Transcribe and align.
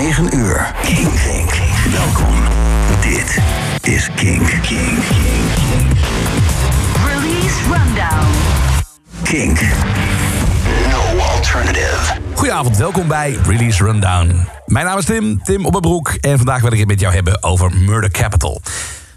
9 0.00 0.34
uur. 0.34 0.74
Kink. 0.82 1.10
Kink. 1.14 1.52
Welkom. 1.92 2.34
Dit 3.00 3.38
is 3.94 4.08
Kink. 4.14 4.48
Kink. 4.48 4.62
Kink. 4.62 5.52
Release 7.06 7.56
Rundown. 7.62 8.26
Kink. 9.22 9.60
No 10.90 11.18
alternative. 11.34 12.18
Goedenavond, 12.34 12.76
welkom 12.76 13.08
bij 13.08 13.38
Release 13.46 13.84
Rundown. 13.84 14.48
Mijn 14.66 14.86
naam 14.86 14.98
is 14.98 15.04
Tim, 15.04 15.42
Tim 15.42 15.64
op 15.64 15.70
mijn 15.70 15.82
broek. 15.82 16.08
En 16.20 16.36
vandaag 16.36 16.60
wil 16.60 16.72
ik 16.72 16.78
het 16.78 16.88
met 16.88 17.00
jou 17.00 17.14
hebben 17.14 17.42
over 17.42 17.76
Murder 17.76 18.10
Capital. 18.10 18.60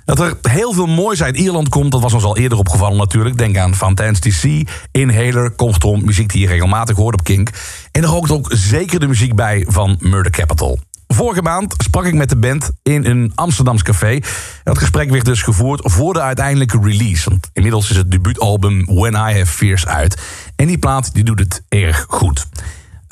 Dat 0.05 0.19
er 0.19 0.37
heel 0.41 0.73
veel 0.73 0.85
moois 0.85 1.23
uit 1.23 1.37
Ierland 1.37 1.69
komt, 1.69 1.91
dat 1.91 2.01
was 2.01 2.13
ons 2.13 2.23
al 2.23 2.37
eerder 2.37 2.57
opgevallen 2.57 2.97
natuurlijk. 2.97 3.37
Denk 3.37 3.57
aan 3.57 3.75
Fontaine's 3.75 4.19
DC, 4.19 4.69
Inhaler, 4.91 5.51
Komstrom, 5.51 6.05
muziek 6.05 6.31
die 6.31 6.41
je 6.41 6.47
regelmatig 6.47 6.95
hoort 6.95 7.13
op 7.13 7.23
Kink. 7.23 7.49
En 7.91 8.03
er 8.03 8.09
hoogt 8.09 8.31
ook 8.31 8.51
zeker 8.53 8.99
de 8.99 9.07
muziek 9.07 9.35
bij 9.35 9.65
van 9.67 9.97
Murder 9.99 10.31
Capital. 10.31 10.79
Vorige 11.07 11.41
maand 11.41 11.75
sprak 11.77 12.05
ik 12.05 12.13
met 12.13 12.29
de 12.29 12.35
band 12.35 12.71
in 12.83 13.05
een 13.05 13.31
Amsterdams 13.35 13.83
café. 13.83 14.19
Dat 14.63 14.77
gesprek 14.77 15.09
werd 15.09 15.25
dus 15.25 15.41
gevoerd 15.41 15.81
voor 15.83 16.13
de 16.13 16.21
uiteindelijke 16.21 16.79
release. 16.81 17.29
Want 17.29 17.49
inmiddels 17.53 17.89
is 17.89 17.97
het 17.97 18.11
debuutalbum 18.11 18.85
When 18.85 19.13
I 19.13 19.37
Have 19.37 19.45
Fears 19.45 19.87
uit. 19.87 20.21
En 20.55 20.67
die 20.67 20.77
plaat 20.77 21.13
die 21.13 21.23
doet 21.23 21.39
het 21.39 21.63
erg 21.69 22.05
goed. 22.09 22.47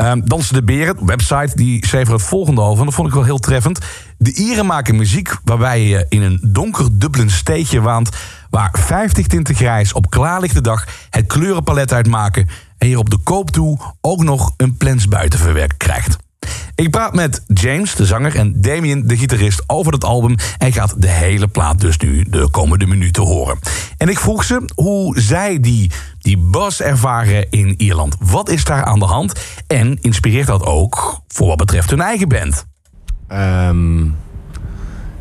Um, 0.01 0.21
Dansen 0.25 0.53
de 0.53 0.63
Beren, 0.63 1.05
website, 1.05 1.55
die 1.55 1.85
schreef 1.85 2.07
er 2.07 2.13
het 2.13 2.21
volgende 2.21 2.61
over. 2.61 2.79
En 2.79 2.85
dat 2.85 2.93
vond 2.93 3.07
ik 3.07 3.13
wel 3.13 3.23
heel 3.23 3.39
treffend. 3.39 3.79
De 4.17 4.33
Ieren 4.33 4.65
maken 4.65 4.95
muziek 4.95 5.35
waarbij 5.43 5.83
je 5.87 6.05
in 6.09 6.21
een 6.21 6.39
donker 6.41 6.99
Dublin 6.99 7.29
steegje 7.29 7.81
waant... 7.81 8.09
waar 8.49 8.69
50 8.71 9.27
tinten 9.27 9.55
grijs 9.55 9.93
op 9.93 10.09
klaarlichte 10.09 10.61
dag 10.61 10.87
het 11.09 11.27
kleurenpalet 11.27 11.93
uitmaken... 11.93 12.49
en 12.77 12.87
je 12.87 12.97
op 12.97 13.09
de 13.09 13.17
koop 13.17 13.51
toe 13.51 13.79
ook 14.01 14.23
nog 14.23 14.53
een 14.57 14.77
plens 14.77 15.07
buitenverwerk 15.07 15.73
krijgt. 15.77 16.17
Ik 16.81 16.89
praat 16.89 17.13
met 17.13 17.43
James, 17.47 17.95
de 17.95 18.05
zanger, 18.05 18.35
en 18.35 18.61
Damien, 18.61 19.07
de 19.07 19.17
gitarist, 19.17 19.63
over 19.67 19.93
het 19.93 20.03
album. 20.03 20.35
En 20.57 20.73
gaat 20.73 21.01
de 21.01 21.07
hele 21.07 21.47
plaat 21.47 21.79
dus 21.79 21.97
nu 21.97 22.25
de 22.29 22.49
komende 22.51 22.85
minuten 22.85 23.23
horen. 23.23 23.59
En 23.97 24.09
ik 24.09 24.19
vroeg 24.19 24.43
ze 24.43 24.69
hoe 24.75 25.19
zij 25.19 25.59
die, 25.59 25.91
die 26.19 26.37
buzz 26.37 26.79
ervaren 26.79 27.49
in 27.49 27.73
Ierland. 27.77 28.15
Wat 28.19 28.49
is 28.49 28.63
daar 28.63 28.83
aan 28.83 28.99
de 28.99 29.05
hand? 29.05 29.39
En 29.67 29.97
inspireert 30.01 30.47
dat 30.47 30.65
ook 30.65 31.21
voor 31.27 31.47
wat 31.47 31.57
betreft 31.57 31.89
hun 31.89 32.01
eigen 32.01 32.27
band? 32.27 32.65
Um, 33.31 34.15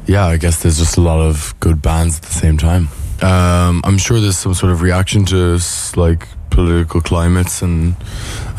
yeah, 0.05 0.34
I 0.34 0.39
guess 0.39 0.58
there's 0.58 0.78
just 0.78 0.98
a 0.98 1.02
lot 1.02 1.28
of 1.28 1.55
good 1.58 1.80
bands 1.80 2.17
at 2.17 2.22
the 2.22 2.39
same 2.39 2.56
time. 2.56 2.89
Um, 3.22 3.83
I'm 3.86 3.98
sure 3.98 4.20
there's 4.20 4.41
some 4.41 4.55
sort 4.55 4.72
of 4.72 4.80
reaction 4.80 5.24
to 5.24 5.58
like 5.95 6.27
political 6.64 7.00
climates 7.00 7.62
and 7.62 7.94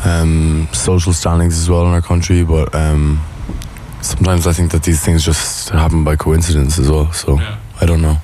um, 0.04 0.68
social 0.72 1.12
standings 1.12 1.58
as 1.58 1.68
well 1.68 1.82
in 1.86 1.92
our 1.92 2.02
country. 2.02 2.44
But 2.44 2.74
um, 2.74 3.20
sometimes 4.02 4.46
I 4.46 4.52
think 4.52 4.70
that 4.72 4.82
these 4.82 5.00
things 5.04 5.24
just 5.24 5.70
happen 5.70 6.04
by 6.04 6.16
coincidence 6.16 6.78
as 6.78 6.88
well. 6.90 7.12
So 7.12 7.38
Yeah. 7.38 7.56
I 7.80 7.86
don't 7.86 8.00
know. 8.02 8.16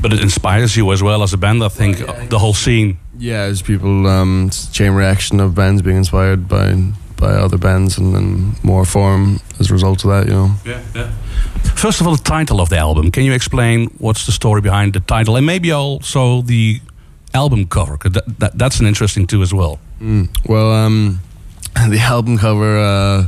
But 0.00 0.12
it 0.12 0.20
inspires 0.20 0.76
you 0.76 0.92
as 0.92 1.02
well 1.02 1.22
as 1.22 1.32
a 1.32 1.36
band. 1.36 1.62
I 1.62 1.68
think 1.68 1.98
the 2.30 2.38
whole 2.38 2.54
scene. 2.54 2.96
Yeah, 3.18 3.50
as 3.50 3.60
people, 3.62 4.06
um, 4.06 4.46
it's 4.48 4.68
a 4.68 4.72
chain 4.72 4.92
reaction 4.92 5.40
of 5.40 5.54
bands 5.54 5.82
being 5.82 5.96
inspired 5.98 6.48
by 6.48 6.74
by 7.16 7.34
other 7.44 7.58
bands, 7.58 7.98
and 7.98 8.14
then 8.14 8.54
more 8.62 8.86
form 8.86 9.40
as 9.58 9.70
a 9.70 9.74
result 9.74 10.04
of 10.04 10.10
that. 10.10 10.26
You 10.26 10.32
know. 10.34 10.50
Yeah, 10.64 10.80
yeah. 10.94 11.10
First 11.74 12.00
of 12.00 12.06
all, 12.06 12.16
the 12.16 12.22
title 12.22 12.60
of 12.60 12.68
the 12.68 12.78
album. 12.78 13.10
Can 13.10 13.24
you 13.24 13.34
explain 13.34 13.90
what's 13.98 14.24
the 14.24 14.32
story 14.32 14.60
behind 14.62 14.92
the 14.94 15.00
title, 15.00 15.36
and 15.36 15.44
maybe 15.44 15.70
also 15.70 16.42
the 16.42 16.80
album 17.34 17.66
cover? 17.66 17.96
that, 18.08 18.24
that, 18.38 18.58
that's 18.58 18.80
an 18.80 18.86
interesting 18.86 19.26
too 19.26 19.42
as 19.42 19.52
well. 19.52 19.78
Well, 20.46 20.72
um, 20.72 21.20
the 21.88 21.98
album 21.98 22.38
cover 22.38 22.78
uh, 22.78 23.26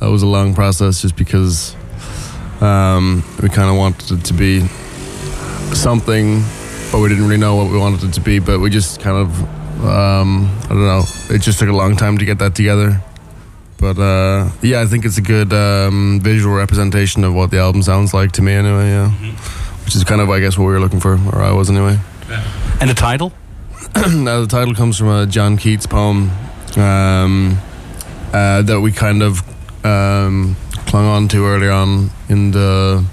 that 0.00 0.10
was 0.10 0.22
a 0.22 0.26
long 0.26 0.54
process, 0.54 1.02
just 1.02 1.16
because 1.16 1.74
um, 2.60 3.22
we 3.42 3.48
kind 3.48 3.70
of 3.70 3.76
wanted 3.76 4.18
it 4.18 4.24
to 4.26 4.34
be 4.34 4.60
something, 5.74 6.42
but 6.90 7.00
we 7.00 7.08
didn't 7.08 7.24
really 7.24 7.36
know 7.36 7.56
what 7.56 7.70
we 7.70 7.78
wanted 7.78 8.02
it 8.04 8.12
to 8.14 8.20
be. 8.20 8.38
But 8.38 8.60
we 8.60 8.70
just 8.70 9.00
kind 9.00 9.16
of, 9.16 9.84
um, 9.84 10.50
I 10.64 10.68
don't 10.68 10.86
know, 10.86 11.04
it 11.30 11.42
just 11.42 11.58
took 11.58 11.68
a 11.68 11.72
long 11.72 11.96
time 11.96 12.18
to 12.18 12.24
get 12.24 12.38
that 12.38 12.54
together. 12.54 13.00
But 13.78 13.98
uh, 13.98 14.50
yeah, 14.62 14.80
I 14.80 14.86
think 14.86 15.04
it's 15.04 15.18
a 15.18 15.22
good 15.22 15.52
um, 15.52 16.18
visual 16.22 16.54
representation 16.54 17.24
of 17.24 17.34
what 17.34 17.50
the 17.50 17.58
album 17.58 17.82
sounds 17.82 18.14
like 18.14 18.32
to 18.32 18.42
me, 18.42 18.54
anyway. 18.54 18.88
Yeah, 18.88 19.10
which 19.84 19.94
is 19.94 20.02
kind 20.04 20.20
of, 20.20 20.30
I 20.30 20.40
guess, 20.40 20.56
what 20.56 20.64
we 20.64 20.72
were 20.72 20.80
looking 20.80 21.00
for, 21.00 21.12
or 21.32 21.42
I 21.42 21.52
was 21.52 21.70
anyway. 21.70 21.98
And 22.78 22.90
the 22.90 22.94
title? 22.94 23.32
now 23.96 24.40
the 24.40 24.46
title 24.46 24.74
comes 24.74 24.98
from 24.98 25.08
a 25.08 25.26
John 25.26 25.56
Keats 25.56 25.86
poem 25.86 26.30
um, 26.76 27.58
uh, 28.32 28.62
that 28.62 28.80
we 28.82 28.92
kind 28.92 29.22
of 29.22 29.40
um, 29.84 30.56
clung 30.86 31.06
on 31.06 31.28
to 31.28 31.46
early 31.46 31.68
on 31.68 32.10
in 32.28 32.50
the 32.50 33.04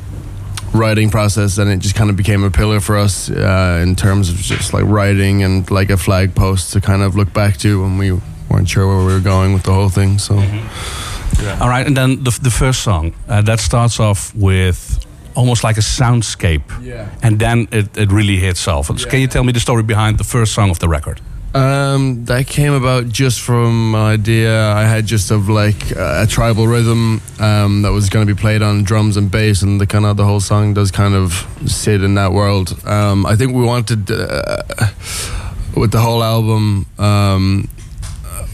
writing 0.73 1.09
process, 1.09 1.57
and 1.57 1.69
it 1.69 1.79
just 1.79 1.96
kind 1.96 2.09
of 2.09 2.18
became 2.18 2.44
a 2.44 2.52
pillar 2.52 2.79
for 2.81 2.97
us 2.97 3.29
uh, 3.29 3.79
in 3.81 3.96
terms 3.96 4.29
of 4.29 4.35
just 4.35 4.73
like 4.73 4.84
writing 4.84 5.44
and 5.44 5.69
like 5.72 5.90
a 5.90 5.97
flag 5.97 6.35
post 6.35 6.73
to 6.73 6.81
kind 6.81 7.02
of 7.02 7.16
look 7.16 7.31
back 7.31 7.57
to 7.57 7.81
when 7.81 7.97
we 7.97 8.12
weren't 8.50 8.68
sure 8.68 8.88
where 8.88 9.06
we 9.06 9.13
were 9.13 9.19
going 9.19 9.53
with 9.53 9.63
the 9.63 9.73
whole 9.73 9.90
thing. 9.90 10.18
So. 10.19 10.35
yeah 10.35 11.57
All 11.62 11.69
right, 11.69 11.85
and 11.88 11.96
then 11.96 12.23
the, 12.23 12.38
the 12.41 12.52
first 12.52 12.81
song 12.84 13.13
uh, 13.29 13.41
that 13.44 13.59
starts 13.59 14.00
off 14.00 14.35
with 14.35 15.06
almost 15.36 15.64
like 15.64 15.78
a 15.78 15.82
soundscape, 15.82 16.62
Yeah. 16.82 17.10
and 17.22 17.40
then 17.40 17.68
it, 17.72 17.98
it 17.98 18.12
really 18.12 18.38
hits 18.38 18.68
off. 18.68 18.88
Can 19.10 19.20
you 19.22 19.28
tell 19.28 19.44
me 19.44 19.52
the 19.54 19.60
story 19.60 19.84
behind 19.84 20.18
the 20.18 20.24
first 20.24 20.54
song 20.54 20.70
of 20.70 20.80
the 20.80 20.88
record? 20.88 21.20
Um, 21.56 22.26
that 22.26 22.48
came 22.48 22.74
about 22.74 23.10
just 23.10 23.40
from 23.42 23.94
an 23.94 24.02
idea 24.02 24.72
I 24.72 24.86
had 24.86 25.06
just 25.06 25.30
of 25.30 25.50
like 25.50 25.92
a 25.96 26.26
tribal 26.28 26.66
rhythm 26.68 27.22
um, 27.40 27.84
that 27.84 27.92
was 27.92 28.10
going 28.10 28.26
to 28.28 28.34
be 28.34 28.40
played 28.42 28.64
on 28.64 28.84
drums 28.84 29.18
and 29.18 29.30
bass, 29.30 29.62
and 29.62 29.80
the 29.80 29.86
kind 29.86 30.06
of 30.06 30.18
the 30.18 30.24
whole 30.26 30.40
song 30.40 30.74
does 30.74 30.90
kind 30.90 31.14
of 31.14 31.46
sit 31.68 32.02
in 32.04 32.16
that 32.16 32.32
world. 32.32 32.74
Um, 32.88 33.26
I 33.28 33.36
think 33.36 33.54
we 33.54 33.64
wanted 33.64 34.10
uh, 34.10 34.58
with 35.76 35.92
the 35.92 36.00
whole 36.00 36.24
album. 36.24 36.88
Um, 36.98 37.68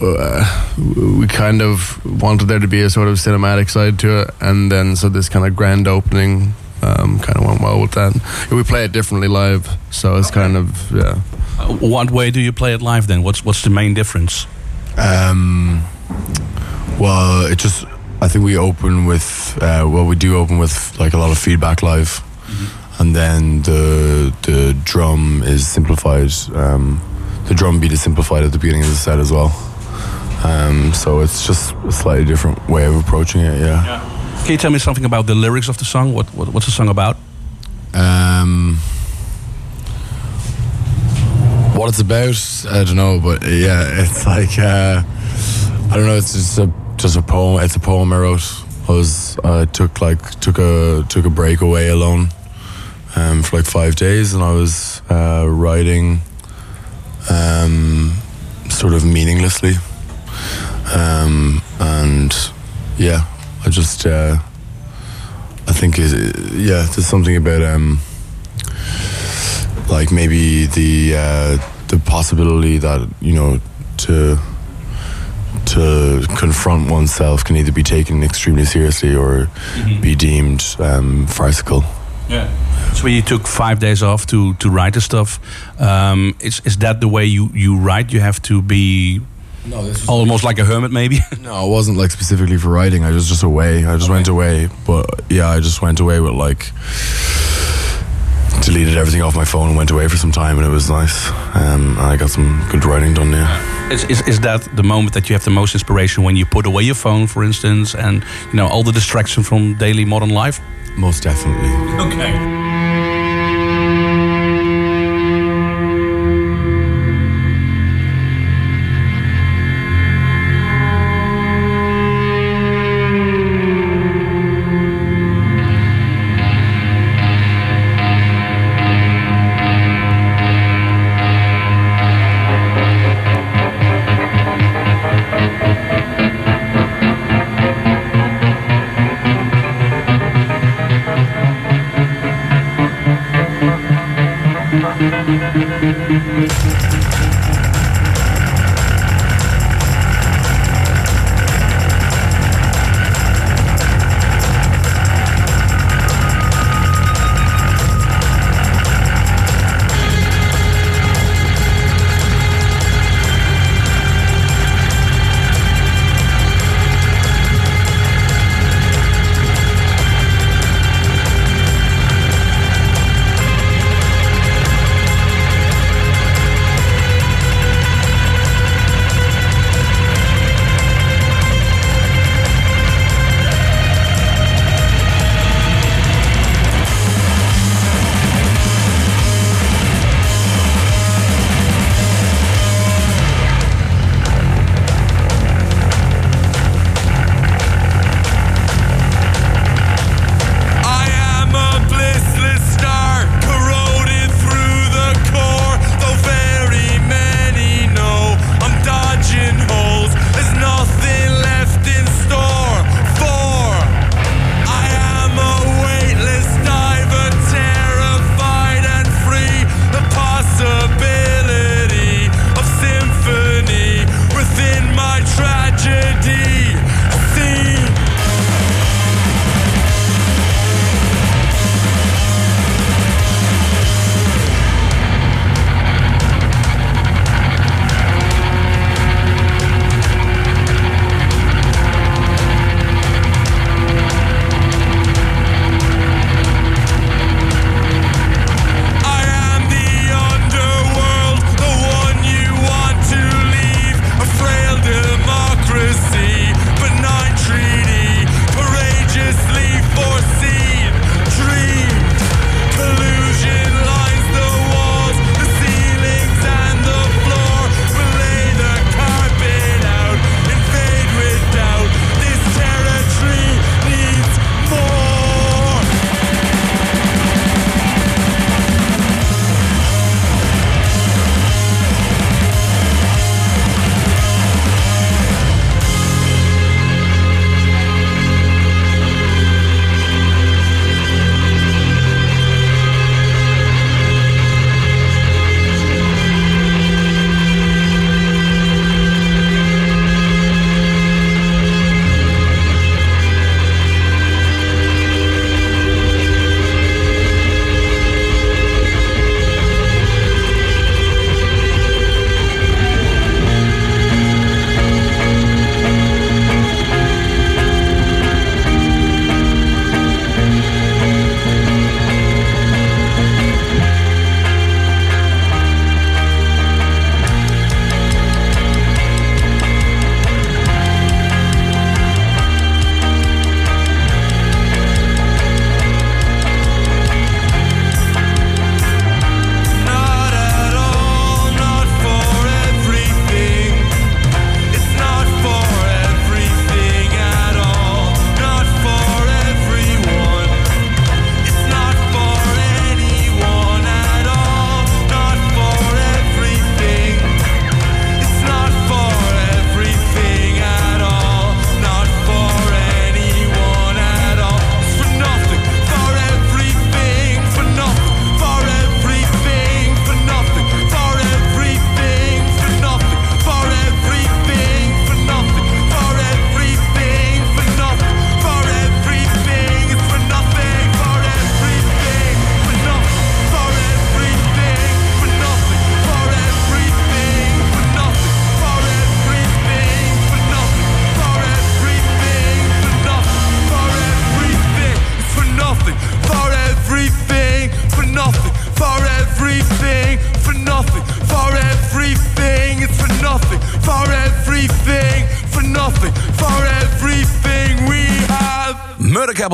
uh, 0.02 0.76
we 1.20 1.28
kind 1.28 1.62
of 1.62 2.00
wanted 2.22 2.48
there 2.50 2.60
to 2.60 2.68
be 2.68 2.82
a 2.82 2.90
sort 2.90 3.08
of 3.08 3.16
cinematic 3.18 3.70
side 3.70 3.98
to 4.00 4.22
it, 4.24 4.30
and 4.42 4.70
then 4.72 4.96
so 4.98 5.08
this 5.10 5.30
kind 5.30 5.46
of 5.46 5.56
grand 5.56 5.88
opening 5.88 6.54
um, 6.82 7.20
kind 7.20 7.38
of 7.38 7.46
went 7.46 7.62
well 7.62 7.82
with 7.82 7.92
that. 7.92 8.14
We 8.52 8.64
play 8.64 8.86
it 8.86 8.92
differently 8.92 9.28
live, 9.28 9.68
so 9.92 10.16
it's 10.18 10.32
kind 10.32 10.58
of 10.58 10.92
yeah. 10.92 11.22
Uh, 11.60 11.74
what 11.78 12.12
way 12.12 12.32
do 12.32 12.40
you 12.40 12.52
play 12.54 12.74
it 12.74 12.82
live 12.82 13.08
then? 13.08 13.24
What's 13.24 13.44
what's 13.44 13.64
the 13.64 13.70
main 13.70 13.94
difference? 13.94 14.48
Um, 14.98 15.84
well, 17.00 17.46
it 17.46 17.58
just 17.58 17.86
I 18.22 18.28
think 18.28 18.44
we 18.46 18.58
open 18.58 19.06
with 19.06 19.58
uh, 19.62 19.88
well 19.90 20.06
we 20.06 20.16
do 20.16 20.38
open 20.38 20.58
with 20.58 20.98
like 21.00 21.14
a 21.14 21.18
lot 21.18 21.32
of 21.32 21.38
feedback 21.38 21.84
live, 21.84 22.22
and 23.00 23.16
then 23.16 23.62
the 23.64 24.34
the 24.44 24.78
drum 24.84 25.44
is 25.44 25.68
simplified. 25.68 26.32
Um, 26.54 27.02
the 27.48 27.56
drum 27.56 27.80
beat 27.80 27.92
is 27.92 28.02
simplified 28.02 28.44
at 28.44 28.52
the 28.52 28.60
beginning 28.60 28.84
of 28.84 28.90
the 28.90 28.96
set 28.96 29.20
as 29.20 29.32
well. 29.32 29.52
Um, 30.44 30.94
so 30.94 31.20
it's 31.20 31.46
just 31.46 31.74
a 31.86 31.92
slightly 31.92 32.24
different 32.24 32.70
way 32.70 32.86
of 32.86 32.96
approaching 32.96 33.42
it. 33.42 33.60
Yeah. 33.60 34.19
Can 34.44 34.54
you 34.54 34.58
tell 34.58 34.72
me 34.72 34.80
something 34.80 35.06
about 35.06 35.28
the 35.28 35.36
lyrics 35.36 35.70
of 35.70 35.78
the 35.78 35.86
song? 35.86 36.14
What, 36.14 36.28
what 36.34 36.50
what's 36.50 36.66
the 36.66 36.72
song 36.72 36.90
about? 36.90 37.18
Um, 37.94 38.78
what 41.76 41.90
it's 41.90 42.00
about, 42.00 42.36
I 42.72 42.84
don't 42.84 42.96
know, 42.96 43.20
but 43.20 43.42
yeah, 43.44 43.84
it's 44.02 44.26
like 44.26 44.58
uh, 44.58 45.04
I 45.92 45.96
don't 45.96 46.06
know. 46.06 46.18
It's 46.18 46.34
just 46.34 46.58
a 46.58 46.72
just 46.98 47.16
a 47.16 47.22
poem. 47.22 47.64
It's 47.64 47.76
a 47.76 47.80
poem 47.80 48.12
I 48.12 48.20
wrote. 48.20 48.64
I 48.88 48.92
was 48.92 49.38
I 49.44 49.66
took 49.66 50.02
like 50.02 50.40
took 50.40 50.58
a 50.58 51.06
took 51.10 51.26
a 51.26 51.30
break 51.30 51.62
away 51.62 51.90
alone 51.90 52.30
um, 53.16 53.44
for 53.44 53.58
like 53.58 53.66
five 53.66 53.96
days, 53.96 54.34
and 54.34 54.44
I 54.44 54.52
was 54.52 55.02
uh, 55.10 55.46
writing 55.48 56.22
um, 57.30 58.14
sort 58.70 58.94
of 58.94 59.06
meaninglessly, 59.06 59.76
um, 60.94 61.62
and 61.80 62.36
yeah, 62.98 63.26
I 63.70 63.72
just 63.72 64.08
uh, 64.08 64.36
I 65.68 65.74
think 65.74 66.00
it, 66.00 66.12
yeah, 66.54 66.88
there's 66.90 67.06
something 67.06 67.36
about 67.36 67.62
um 67.62 68.00
like 69.88 70.12
maybe 70.12 70.66
the 70.66 71.14
uh, 71.16 71.58
the 71.88 72.00
possibility 72.00 72.80
that 72.80 73.08
you 73.22 73.34
know 73.34 73.60
to 73.98 74.40
to 75.68 76.26
confront 76.36 76.90
oneself 76.90 77.44
can 77.44 77.58
either 77.58 77.72
be 77.72 77.84
taken 77.84 78.24
extremely 78.24 78.66
seriously 78.66 79.16
or 79.16 79.48
be 80.02 80.16
deemed 80.16 80.66
um, 80.80 81.28
farcical. 81.28 81.84
Yeah. 82.28 82.50
So 82.94 83.06
you 83.06 83.22
took 83.22 83.46
five 83.46 83.78
days 83.78 84.02
off 84.02 84.26
to 84.28 84.56
to 84.56 84.70
write 84.72 84.94
the 84.94 85.02
stuff. 85.02 85.40
Um, 85.80 86.36
is 86.40 86.60
is 86.66 86.78
that 86.78 87.02
the 87.02 87.08
way 87.08 87.26
you 87.26 87.52
you 87.54 87.78
write? 87.78 88.12
You 88.12 88.20
have 88.20 88.42
to 88.42 88.64
be 88.64 89.22
No, 89.70 89.84
this 89.84 90.08
almost 90.08 90.44
like 90.44 90.58
a 90.60 90.66
hermit, 90.66 90.92
maybe. 90.92 91.20
No, 91.42 91.66
it 91.66 91.70
wasn't 91.70 91.98
like 91.98 92.12
specifically 92.12 92.58
for 92.58 92.70
writing. 92.70 93.04
I 93.04 93.12
was 93.12 93.28
just 93.28 93.44
away. 93.44 93.86
I 93.86 93.98
just 93.98 94.10
went 94.10 94.28
away. 94.28 94.70
But 94.86 95.06
yeah, 95.30 95.48
I 95.50 95.60
just 95.60 95.82
went 95.82 96.00
away 96.00 96.20
with 96.20 96.34
like 96.34 96.72
deleted 98.64 98.98
everything 98.98 99.22
off 99.22 99.36
my 99.36 99.46
phone 99.46 99.70
and 99.70 99.78
went 99.78 99.90
away 99.92 100.08
for 100.08 100.18
some 100.18 100.32
time, 100.32 100.58
and 100.58 100.66
it 100.68 100.70
was 100.70 100.90
nice. 100.90 101.30
Um, 101.56 101.98
and 101.98 102.00
I 102.00 102.18
got 102.18 102.30
some 102.30 102.66
good 102.72 102.86
writing 102.86 103.14
done. 103.14 103.32
Yeah. 103.32 103.92
Is, 103.92 104.04
is, 104.06 104.22
is 104.28 104.40
that 104.42 104.68
the 104.76 104.84
moment 104.84 105.14
that 105.14 105.30
you 105.30 105.34
have 105.34 105.44
the 105.44 105.50
most 105.50 105.74
inspiration 105.74 106.24
when 106.24 106.36
you 106.36 106.46
put 106.46 106.66
away 106.66 106.84
your 106.84 106.96
phone, 106.96 107.26
for 107.28 107.44
instance, 107.44 107.96
and 107.96 108.24
you 108.48 108.54
know 108.54 108.68
all 108.68 108.84
the 108.84 108.92
distraction 108.92 109.44
from 109.44 109.76
daily 109.76 110.06
modern 110.06 110.30
life? 110.30 110.60
Most 110.98 111.24
definitely. 111.24 111.70
Okay. 112.00 112.69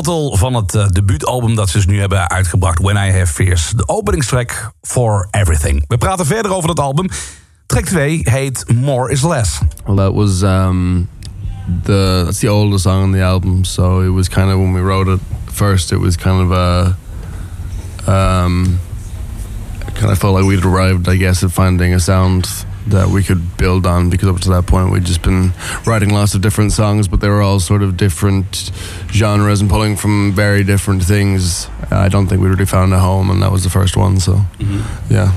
Van 0.06 0.54
het 0.54 0.76
eh, 0.76 0.88
debuutalbum 0.88 1.56
dat 1.56 1.70
ze 1.70 1.78
dus 1.78 1.86
nu 1.86 2.00
hebben 2.00 2.30
uitgebracht, 2.30 2.80
When 2.80 2.96
I 2.96 3.12
Have 3.18 3.34
Fears. 3.34 3.70
De 3.76 3.88
openingstrack 3.88 4.72
For 4.82 5.28
Everything. 5.32 5.84
We 5.88 5.98
praten 5.98 6.26
verder 6.26 6.54
over 6.54 6.68
dat 6.68 6.80
album. 6.80 7.10
Track 7.66 7.86
2 7.86 8.20
heet 8.24 8.66
More 8.74 9.12
Is 9.12 9.22
Less. 9.22 9.60
Well, 9.86 9.96
that 9.96 10.14
was 10.14 10.42
um, 10.42 11.10
the 11.84 12.22
that's 12.26 12.40
the 12.40 12.52
oldest 12.52 12.84
song 12.84 13.04
on 13.04 13.12
the 13.12 13.22
album. 13.22 13.64
So 13.64 14.02
it 14.02 14.14
was 14.14 14.30
kind 14.30 14.52
of 14.52 14.58
when 14.58 14.74
we 14.74 14.80
wrote 14.80 15.12
it 15.12 15.20
first, 15.52 15.92
it 15.92 16.00
was 16.00 16.16
kind 16.16 16.42
of 16.42 16.52
a 16.52 16.96
um, 18.08 18.80
kind 19.94 20.12
of 20.12 20.18
felt 20.18 20.34
like 20.34 20.46
we'd 20.46 20.66
arrived, 20.66 21.10
I 21.10 21.18
guess, 21.18 21.44
at 21.44 21.52
finding 21.52 21.94
a 21.94 22.00
sound 22.00 22.48
that 22.88 23.08
we 23.10 23.24
could 23.24 23.58
build 23.58 23.86
on 23.86 24.10
because 24.10 24.30
up 24.30 24.40
to 24.42 24.50
that 24.50 24.68
point 24.68 24.92
we'd 24.92 25.06
just 25.06 25.22
been 25.22 25.54
writing 25.86 26.12
lots 26.12 26.36
of 26.36 26.42
different 26.42 26.72
songs, 26.72 27.08
but 27.08 27.20
they 27.20 27.30
were 27.30 27.42
all 27.42 27.60
sort 27.60 27.82
of 27.82 27.98
different 27.98 28.72
genres 29.12 29.62
and 29.62 29.70
pulling 29.70 29.96
from 29.96 30.32
very 30.34 30.64
different 30.64 31.04
things. 31.04 31.68
I 31.92 32.10
don't 32.10 32.28
think 32.28 32.42
we 32.42 32.50
really 32.50 32.66
found 32.66 32.94
a 32.94 33.00
home, 33.00 33.30
and 33.30 33.42
that 33.42 33.52
was 33.52 33.64
the 33.64 33.70
first 33.70 33.98
one. 33.98 34.20
So, 34.20 34.42
yeah. 35.10 35.32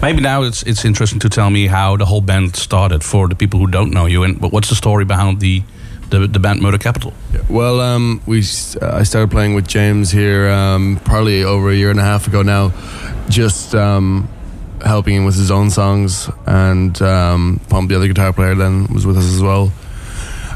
Maybe 0.00 0.20
now 0.20 0.42
it's 0.42 0.62
it's 0.64 0.84
interesting 0.84 1.20
to 1.20 1.28
tell 1.28 1.50
me 1.50 1.68
how 1.68 1.96
the 1.96 2.04
whole 2.04 2.20
band 2.20 2.56
started 2.56 3.04
for 3.04 3.28
the 3.28 3.36
people 3.36 3.60
who 3.60 3.68
don't 3.68 3.92
know 3.92 4.06
you, 4.06 4.24
and 4.24 4.40
but 4.40 4.52
what's 4.52 4.68
the 4.68 4.74
story 4.74 5.04
behind 5.04 5.40
the 5.40 5.62
the, 6.12 6.26
the 6.26 6.38
band 6.38 6.60
Murder 6.60 6.78
Capital. 6.78 7.12
Well, 7.48 7.80
um, 7.80 8.20
we 8.26 8.40
uh, 8.40 9.00
I 9.00 9.02
started 9.02 9.30
playing 9.30 9.54
with 9.54 9.66
James 9.66 10.10
here 10.10 10.48
um, 10.50 11.00
probably 11.04 11.42
over 11.42 11.70
a 11.70 11.74
year 11.74 11.90
and 11.90 11.98
a 11.98 12.02
half 12.02 12.26
ago 12.26 12.42
now, 12.42 12.72
just 13.28 13.74
um, 13.74 14.28
helping 14.84 15.14
him 15.16 15.24
with 15.24 15.36
his 15.36 15.50
own 15.50 15.70
songs, 15.70 16.30
and 16.46 17.00
um, 17.02 17.60
Pump, 17.68 17.88
the 17.88 17.96
other 17.96 18.08
guitar 18.08 18.32
player, 18.32 18.54
then 18.54 18.86
was 18.92 19.06
with 19.06 19.16
us 19.16 19.32
as 19.34 19.42
well. 19.42 19.72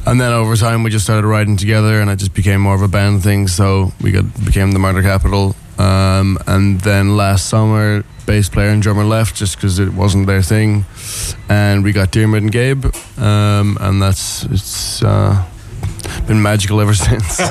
And 0.06 0.20
then 0.20 0.32
over 0.32 0.54
time, 0.54 0.84
we 0.84 0.90
just 0.90 1.04
started 1.04 1.26
writing 1.26 1.56
together, 1.56 2.00
and 2.00 2.10
it 2.10 2.16
just 2.16 2.34
became 2.34 2.60
more 2.60 2.74
of 2.74 2.82
a 2.82 2.88
band 2.88 3.22
thing. 3.22 3.48
So 3.48 3.92
we 4.00 4.12
got 4.12 4.24
became 4.44 4.72
the 4.72 4.78
Murder 4.78 5.02
Capital. 5.02 5.56
Um, 5.78 6.38
and 6.46 6.80
then 6.80 7.16
last 7.16 7.48
summer, 7.48 8.04
bass 8.24 8.48
player 8.48 8.70
and 8.70 8.82
drummer 8.82 9.04
left 9.04 9.36
just 9.36 9.56
because 9.56 9.78
it 9.78 9.92
wasn't 9.92 10.26
their 10.26 10.42
thing, 10.42 10.84
and 11.48 11.84
we 11.84 11.92
got 11.92 12.12
Dermot 12.12 12.42
and 12.42 12.52
Gabe, 12.52 12.86
um, 13.18 13.76
and 13.80 14.00
that's 14.00 14.44
it's 14.44 15.02
uh, 15.02 15.44
been 16.26 16.40
magical 16.42 16.80
ever 16.80 16.94
since. 17.06 17.40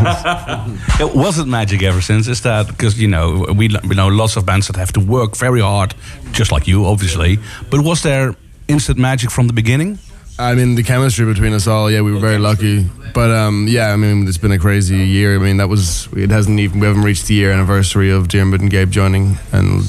It 1.00 1.13
wasn't 1.13 1.50
magic 1.50 1.84
ever 1.84 2.01
since. 2.01 2.27
It's 2.27 2.41
that 2.41 2.67
because 2.67 3.00
you 3.01 3.07
know 3.07 3.45
we 3.53 3.67
we 3.88 3.95
know 3.95 4.07
lots 4.07 4.38
of 4.38 4.45
bands 4.45 4.67
that 4.67 4.75
have 4.77 4.91
to 4.93 5.00
work 5.00 5.36
very 5.38 5.62
hard, 5.62 5.93
just 6.31 6.51
like 6.51 6.67
you, 6.67 6.86
obviously. 6.86 7.38
But 7.69 7.81
was 7.81 8.01
there 8.01 8.36
instant 8.67 8.98
magic 8.98 9.31
from 9.31 9.48
the 9.48 9.53
beginning? 9.53 10.00
I 10.38 10.53
mean, 10.53 10.75
the 10.75 10.84
chemistry 10.84 11.25
between 11.25 11.53
us 11.53 11.65
all, 11.65 11.89
yeah, 11.89 12.01
we 12.01 12.12
were 12.12 12.19
very 12.19 12.39
lucky. 12.39 12.86
But 13.13 13.31
um, 13.31 13.67
yeah, 13.69 13.93
I 13.93 13.95
mean, 13.95 14.27
it's 14.27 14.38
been 14.38 14.51
a 14.51 14.60
crazy 14.60 14.98
year. 14.98 15.36
I 15.36 15.39
mean, 15.39 15.57
that 15.57 15.69
was 15.69 16.07
it 16.13 16.29
hasn't 16.29 16.60
even 16.60 16.79
we 16.81 16.88
haven't 16.88 17.03
reached 17.03 17.27
the 17.27 17.36
year 17.36 17.51
anniversary 17.51 18.12
of 18.12 18.27
Dermot 18.27 18.62
and 18.62 18.69
Gabe 18.69 18.91
joining, 18.91 19.38
and 19.53 19.81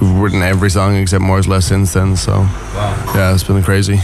we've 0.00 0.20
written 0.22 0.42
every 0.42 0.70
song 0.70 0.96
except 0.96 1.22
More 1.22 1.38
is 1.38 1.46
Less 1.48 1.66
since 1.66 1.92
then. 1.92 2.16
So 2.16 2.46
yeah, 3.14 3.34
it's 3.34 3.44
been 3.44 3.62
crazy. 3.62 3.98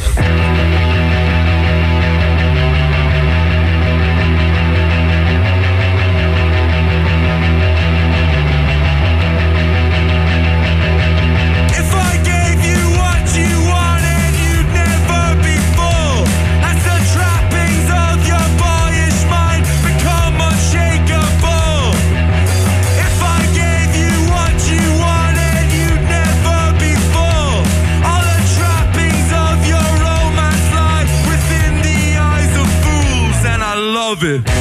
Love 34.16 34.46
it. 34.46 34.55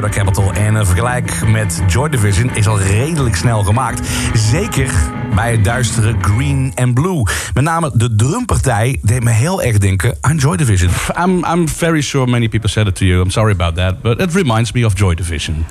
Murder 0.00 0.24
Capital. 0.24 0.52
En 0.52 0.74
een 0.74 0.86
vergelijk 0.86 1.46
met 1.46 1.82
Joy 1.86 2.08
Division 2.08 2.50
is 2.54 2.66
al 2.66 2.80
redelijk 2.80 3.36
snel 3.36 3.62
gemaakt. 3.62 4.08
Zeker 4.34 4.90
bij 5.34 5.50
het 5.50 5.64
duistere 5.64 6.14
Green 6.20 6.72
and 6.74 6.94
Blue. 6.94 7.22
Met 7.54 7.64
name 7.64 7.90
de 7.94 8.16
drumpartij 8.16 8.98
deed 9.02 9.24
me 9.24 9.30
heel 9.30 9.62
erg 9.62 9.78
denken 9.78 10.16
aan 10.20 10.36
Joy 10.36 10.56
Division. 10.56 10.90
I'm 11.22 11.44
I'm 11.44 11.68
very 11.68 12.00
sure 12.00 12.26
many 12.26 12.48
people 12.48 12.68
said 12.68 12.86
it 12.86 12.94
to 12.94 13.04
you. 13.04 13.22
I'm 13.22 13.30
sorry 13.30 13.52
about 13.52 13.74
that, 13.74 14.02
but 14.02 14.20
it 14.20 14.34
reminds 14.34 14.72
me 14.72 14.84
of 14.84 14.92
Joy 14.94 15.14
Division. 15.14 15.66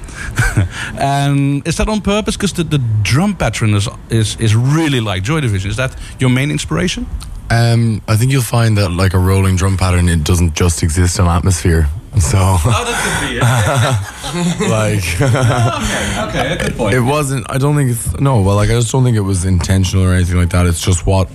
and 0.98 1.67
is 1.67 1.75
that 1.75 1.88
on 1.88 2.01
purpose? 2.01 2.38
Because 2.38 2.53
the, 2.53 2.67
the 2.67 2.79
drum 3.01 3.36
pattern 3.36 3.74
is, 3.74 3.88
is 4.07 4.36
is 4.39 4.55
really 4.55 5.00
like 5.00 5.22
Joy 5.24 5.39
Division. 5.39 5.69
Is 5.69 5.75
that 5.75 5.93
your 6.17 6.31
main 6.31 6.50
inspiration? 6.50 7.07
Um, 7.50 8.01
I 8.07 8.17
think 8.17 8.31
you'll 8.31 8.41
find 8.60 8.77
that 8.77 8.89
like 8.91 9.17
a 9.17 9.19
rolling 9.19 9.57
drum 9.57 9.77
pattern, 9.77 10.10
it 10.10 10.24
doesn't 10.24 10.60
just 10.60 10.84
exist 10.84 11.19
on 11.19 11.27
atmosphere. 11.27 11.88
So 12.19 12.38
Oh, 12.39 12.83
that 12.86 12.97
could 13.03 13.29
be 13.29 13.38
it. 13.38 14.69
like 14.69 15.03
oh, 15.21 16.27
okay, 16.29 16.53
a 16.53 16.57
good 16.57 16.77
point. 16.77 16.93
it 16.95 17.01
wasn't. 17.01 17.45
I 17.50 17.57
don't 17.57 17.75
think 17.75 17.91
it's 17.91 18.19
no. 18.19 18.41
Well, 18.41 18.55
like 18.55 18.69
I 18.69 18.74
just 18.74 18.91
don't 18.91 19.03
think 19.03 19.17
it 19.17 19.21
was 19.21 19.45
intentional 19.45 20.05
or 20.05 20.13
anything 20.13 20.38
like 20.38 20.50
that. 20.50 20.65
It's 20.65 20.81
just 20.81 21.05
what 21.05 21.29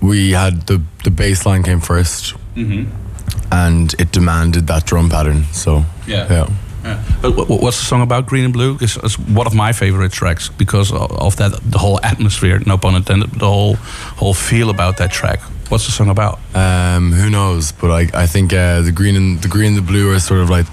we 0.00 0.32
had. 0.32 0.66
The 0.66 0.82
the 1.04 1.10
bass 1.10 1.46
line 1.46 1.62
came 1.62 1.80
1st 1.80 2.36
mm-hmm. 2.56 3.52
and 3.52 3.94
it 3.98 4.12
demanded 4.12 4.66
that 4.66 4.84
drum 4.86 5.08
pattern. 5.08 5.44
So 5.52 5.84
Yeah. 6.06 6.26
yeah. 6.30 6.46
Yeah. 6.84 7.02
But 7.20 7.32
wh- 7.32 7.46
wh- 7.46 7.62
what's 7.62 7.78
the 7.78 7.84
song 7.84 8.00
about? 8.02 8.24
Green 8.26 8.44
and 8.44 8.52
Blue 8.54 8.76
is 8.80 8.96
is 9.04 9.18
one 9.18 9.46
of 9.46 9.54
my 9.54 9.72
favorite 9.72 10.12
tracks 10.12 10.48
because 10.48 10.90
of 10.92 11.36
that 11.36 11.52
the 11.70 11.78
whole 11.78 12.00
atmosphere. 12.02 12.58
No 12.66 12.78
pun 12.78 12.94
intended. 12.94 13.30
The 13.32 13.46
whole 13.46 13.74
whole 14.18 14.34
feel 14.34 14.70
about 14.70 14.96
that 14.96 15.12
track. 15.12 15.40
What's 15.70 15.86
the 15.86 15.92
song 15.92 16.08
about? 16.08 16.40
Um, 16.52 17.12
who 17.12 17.30
knows? 17.30 17.70
But 17.70 17.92
I, 17.92 18.22
I 18.22 18.26
think 18.26 18.52
uh, 18.52 18.80
the 18.80 18.90
green 18.90 19.14
and 19.14 19.40
the 19.40 19.46
green 19.46 19.68
and 19.68 19.76
the 19.76 19.82
blue 19.82 20.12
are 20.12 20.18
sort 20.18 20.40
of 20.40 20.50
like 20.50 20.66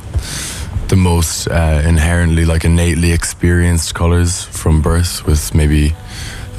the 0.87 0.95
most 0.95 1.47
uh, 1.47 1.83
inherently, 1.85 2.45
like 2.45 2.65
innately 2.65 3.11
experienced 3.11 3.93
colors 3.93 4.45
from 4.45 4.81
birth, 4.81 5.23
with 5.27 5.53
maybe 5.53 5.93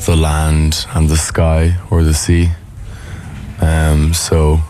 the 0.07 0.15
land 0.15 0.87
and 0.95 1.09
the 1.09 1.17
sky 1.17 1.79
or 1.91 2.05
the 2.05 2.15
sea. 2.15 2.51
Um, 3.61 4.15
so 4.15 4.61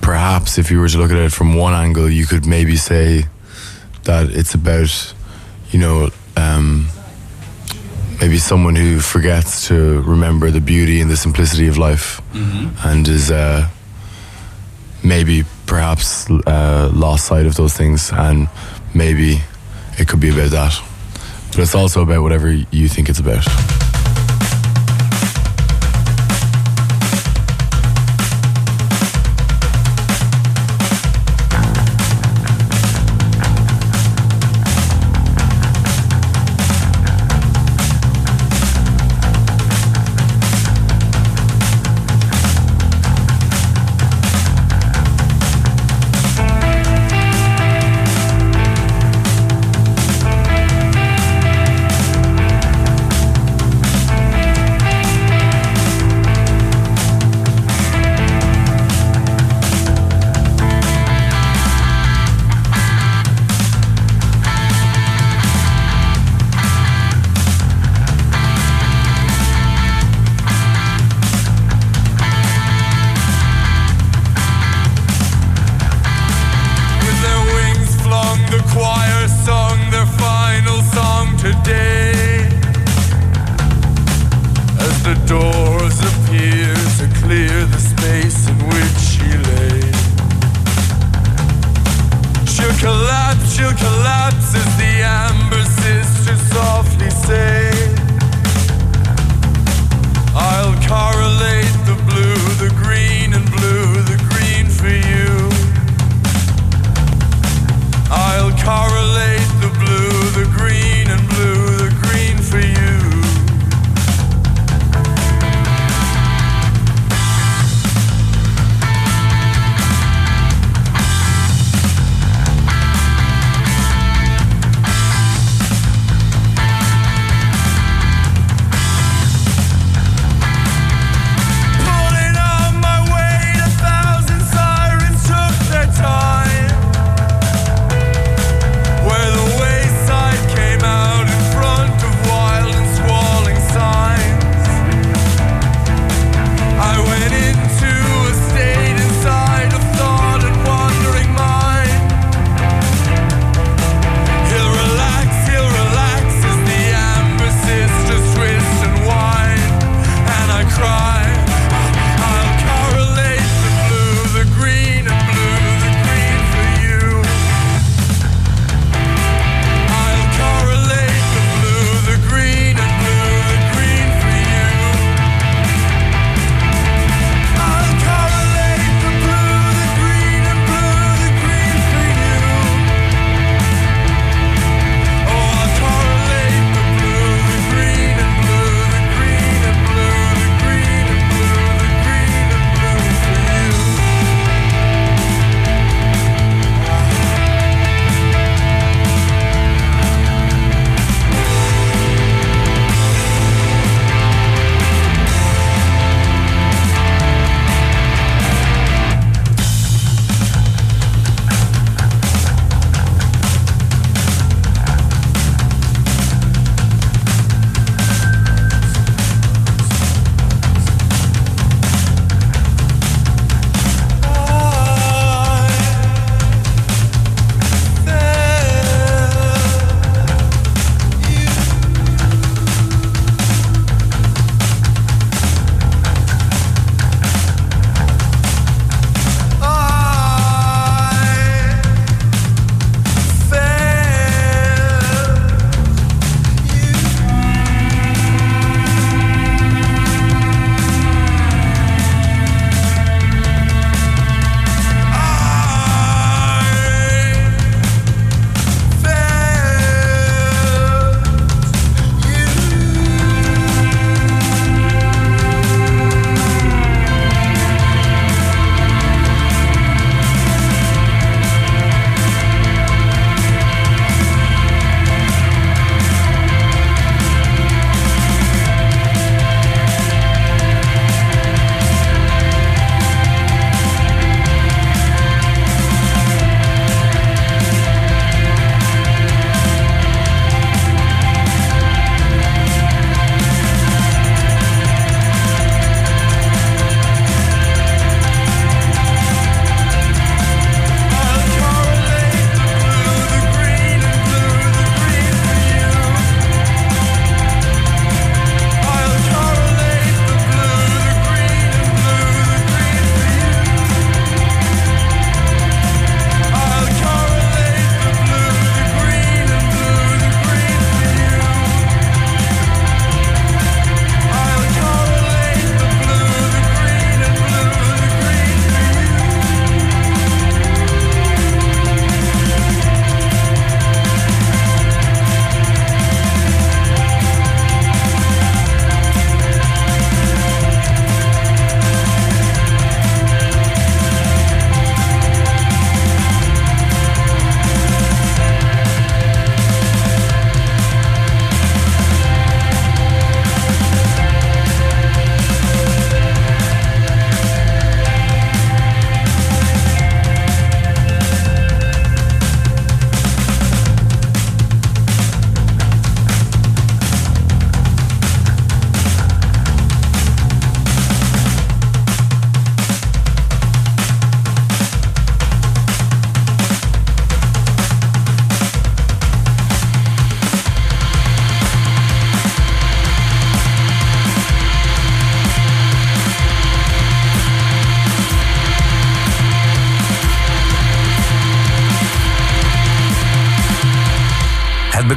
perhaps 0.00 0.56
if 0.56 0.70
you 0.70 0.78
were 0.78 0.88
to 0.88 0.98
look 0.98 1.10
at 1.10 1.16
it 1.16 1.32
from 1.32 1.56
one 1.56 1.74
angle, 1.74 2.08
you 2.08 2.24
could 2.24 2.46
maybe 2.46 2.76
say 2.76 3.24
that 4.04 4.30
it's 4.30 4.54
about, 4.54 5.12
you 5.72 5.80
know, 5.80 6.10
um, 6.36 6.86
maybe 8.20 8.38
someone 8.38 8.74
who 8.76 8.98
forgets 9.00 9.68
to 9.68 10.00
remember 10.02 10.50
the 10.50 10.60
beauty 10.60 11.00
and 11.00 11.10
the 11.10 11.16
simplicity 11.16 11.68
of 11.68 11.76
life 11.78 12.20
and 12.84 13.06
is 13.08 13.30
uh, 13.30 13.68
maybe 15.02 15.44
perhaps 15.66 16.30
uh, 16.30 16.90
lost 16.94 17.26
sight 17.26 17.46
of 17.46 17.54
those 17.56 17.74
things 17.76 18.10
and 18.12 18.48
maybe 18.94 19.40
it 19.98 20.08
could 20.08 20.20
be 20.20 20.30
about 20.30 20.50
that. 20.50 20.82
But 21.50 21.60
it's 21.60 21.74
also 21.74 22.02
about 22.02 22.22
whatever 22.22 22.50
you 22.52 22.88
think 22.88 23.08
it's 23.08 23.18
about 23.20 23.44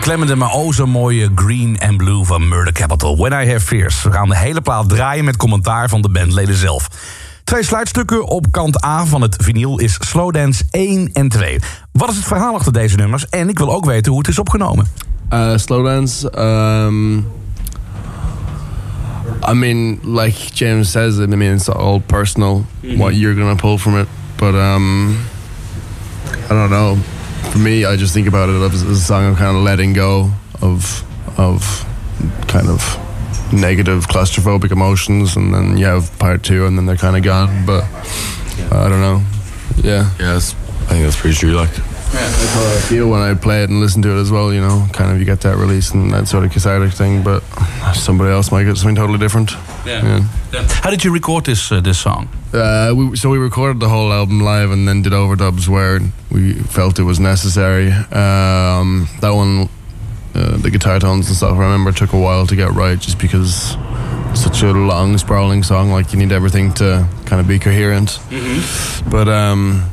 beklemmende, 0.10 0.44
maar 0.46 0.54
o 0.54 0.72
zo 0.72 0.86
mooie 0.86 1.32
Green 1.36 1.80
and 1.80 1.98
Blue 1.98 2.26
van 2.26 2.48
Murder 2.48 2.74
Capital. 2.74 3.18
When 3.18 3.32
I 3.32 3.52
Have 3.52 3.60
Fears. 3.60 4.04
We 4.04 4.12
gaan 4.12 4.30
de 4.30 4.38
hele 4.38 4.62
plaat 4.62 4.90
draaien 4.90 5.26
met 5.26 5.38
commentaar 5.38 5.90
van 5.90 6.02
de 6.02 6.10
bandleden 6.10 6.56
zelf. 6.56 6.88
Twee 7.44 7.64
sluitstukken 7.64 8.28
op 8.28 8.46
kant 8.52 8.86
A 8.86 9.06
van 9.06 9.22
het 9.22 9.36
vinyl 9.42 9.80
is 9.80 9.98
Slow 10.00 10.34
Dance 10.34 10.64
1 10.70 11.10
en 11.14 11.30
2. 11.30 11.60
Wat 11.92 12.10
is 12.10 12.16
het 12.16 12.26
verhaal 12.26 12.56
achter 12.56 12.74
deze 12.74 12.96
nummers? 12.96 13.30
En 13.30 13.50
ik 13.50 13.58
wil 13.58 13.74
ook 13.74 13.86
weten 13.86 14.12
hoe 14.12 14.22
het 14.22 14.30
is 14.30 14.40
opgenomen. 14.40 14.88
Uh, 15.34 15.58
slow 15.58 15.86
dance. 15.86 16.40
Um, 16.40 17.18
I 19.50 19.54
mean, 19.54 20.00
like 20.04 20.54
James 20.54 20.92
says, 20.92 21.18
I 21.18 21.26
mean, 21.26 21.54
it's 21.54 21.70
all 21.70 22.00
personal 22.06 22.66
what 22.82 23.16
you're 23.16 23.40
gonna 23.40 23.56
pull 23.56 23.78
from 23.78 23.98
it. 23.98 24.08
But 24.36 24.54
um, 24.54 25.10
I 26.46 26.48
don't 26.48 26.70
know. 26.70 26.98
For 27.52 27.58
me, 27.58 27.86
I 27.86 27.96
just 27.96 28.14
think 28.14 28.28
about 28.28 28.50
it 28.50 28.56
as, 28.56 28.84
as 28.84 28.98
a 28.98 29.02
song 29.02 29.32
of 29.32 29.38
kind 29.38 29.56
of 29.58 29.64
letting 29.64 29.94
go 29.94 30.32
of 30.62 31.04
of 31.38 31.86
kind 32.48 32.68
of 32.68 32.82
negative 33.54 34.08
claustrophobic 34.08 34.72
emotions, 34.72 35.36
and 35.36 35.54
then 35.54 35.78
you 35.78 35.86
have 35.86 36.18
part 36.20 36.44
two, 36.44 36.66
and 36.66 36.78
then 36.78 36.86
they're 36.86 36.98
kind 36.98 37.18
of 37.18 37.24
gone. 37.24 37.66
But 37.66 37.84
I 38.72 38.88
don't 38.90 39.02
know. 39.02 39.24
Yeah. 39.78 40.12
Yes, 40.20 40.54
I 40.84 40.90
think 40.90 41.04
that's 41.04 41.20
pretty 41.20 41.38
true. 41.38 41.54
Like, 41.54 41.72
That's 42.12 42.54
how 42.54 42.62
I 42.66 42.80
feel 42.88 43.10
when 43.10 43.22
I 43.22 43.34
play 43.36 43.64
it 43.64 43.70
and 43.70 43.80
listen 43.80 44.02
to 44.02 44.10
it 44.18 44.22
as 44.22 44.32
well. 44.32 44.52
You 44.54 44.62
know, 44.62 44.88
kind 44.94 45.12
of 45.12 45.20
you 45.20 45.26
get 45.26 45.42
that 45.42 45.58
release 45.58 45.92
and 45.92 46.12
that 46.14 46.28
sort 46.28 46.44
of 46.44 46.52
cathartic 46.52 46.92
thing, 46.94 47.24
but 47.24 47.42
somebody 47.94 48.32
else 48.32 48.52
might 48.52 48.64
get 48.64 48.78
something 48.78 48.96
totally 48.96 49.20
different. 49.20 49.52
Yeah. 49.86 50.22
How 50.82 50.90
did 50.90 51.04
you 51.04 51.14
record 51.14 51.46
this 51.46 51.72
uh, 51.72 51.82
this 51.82 52.00
song? 52.00 52.30
Uh, 52.54 52.94
we, 52.96 53.16
so 53.16 53.30
we 53.30 53.38
recorded 53.38 53.80
the 53.80 53.90
whole 53.90 54.12
album 54.12 54.40
live 54.42 54.72
and 54.72 54.88
then 54.88 55.04
did 55.04 55.14
overdubs 55.14 55.68
where 55.68 56.00
we 56.32 56.54
felt 56.54 56.98
it 56.98 57.04
was 57.04 57.20
necessary. 57.20 57.92
Um, 57.92 59.08
that 59.22 59.32
one, 59.32 59.70
uh, 60.34 60.58
the 60.58 60.72
guitar 60.72 61.00
tones 61.00 61.28
and 61.28 61.36
stuff, 61.38 61.54
I 61.54 61.60
remember 61.60 61.92
took 61.92 62.14
a 62.14 62.20
while 62.20 62.48
to 62.48 62.56
get 62.56 62.72
right 62.72 63.00
just 63.00 63.20
because 63.20 63.76
it's 64.32 64.42
such 64.44 64.64
a 64.64 64.72
long, 64.72 65.18
sprawling 65.20 65.62
song. 65.62 65.92
Like 65.92 66.12
you 66.12 66.18
need 66.18 66.32
everything 66.32 66.74
to 66.76 67.08
kind 67.26 67.40
of 67.40 67.48
be 67.48 67.60
coherent. 67.60 68.20
But 69.10 69.28
um, 69.28 69.90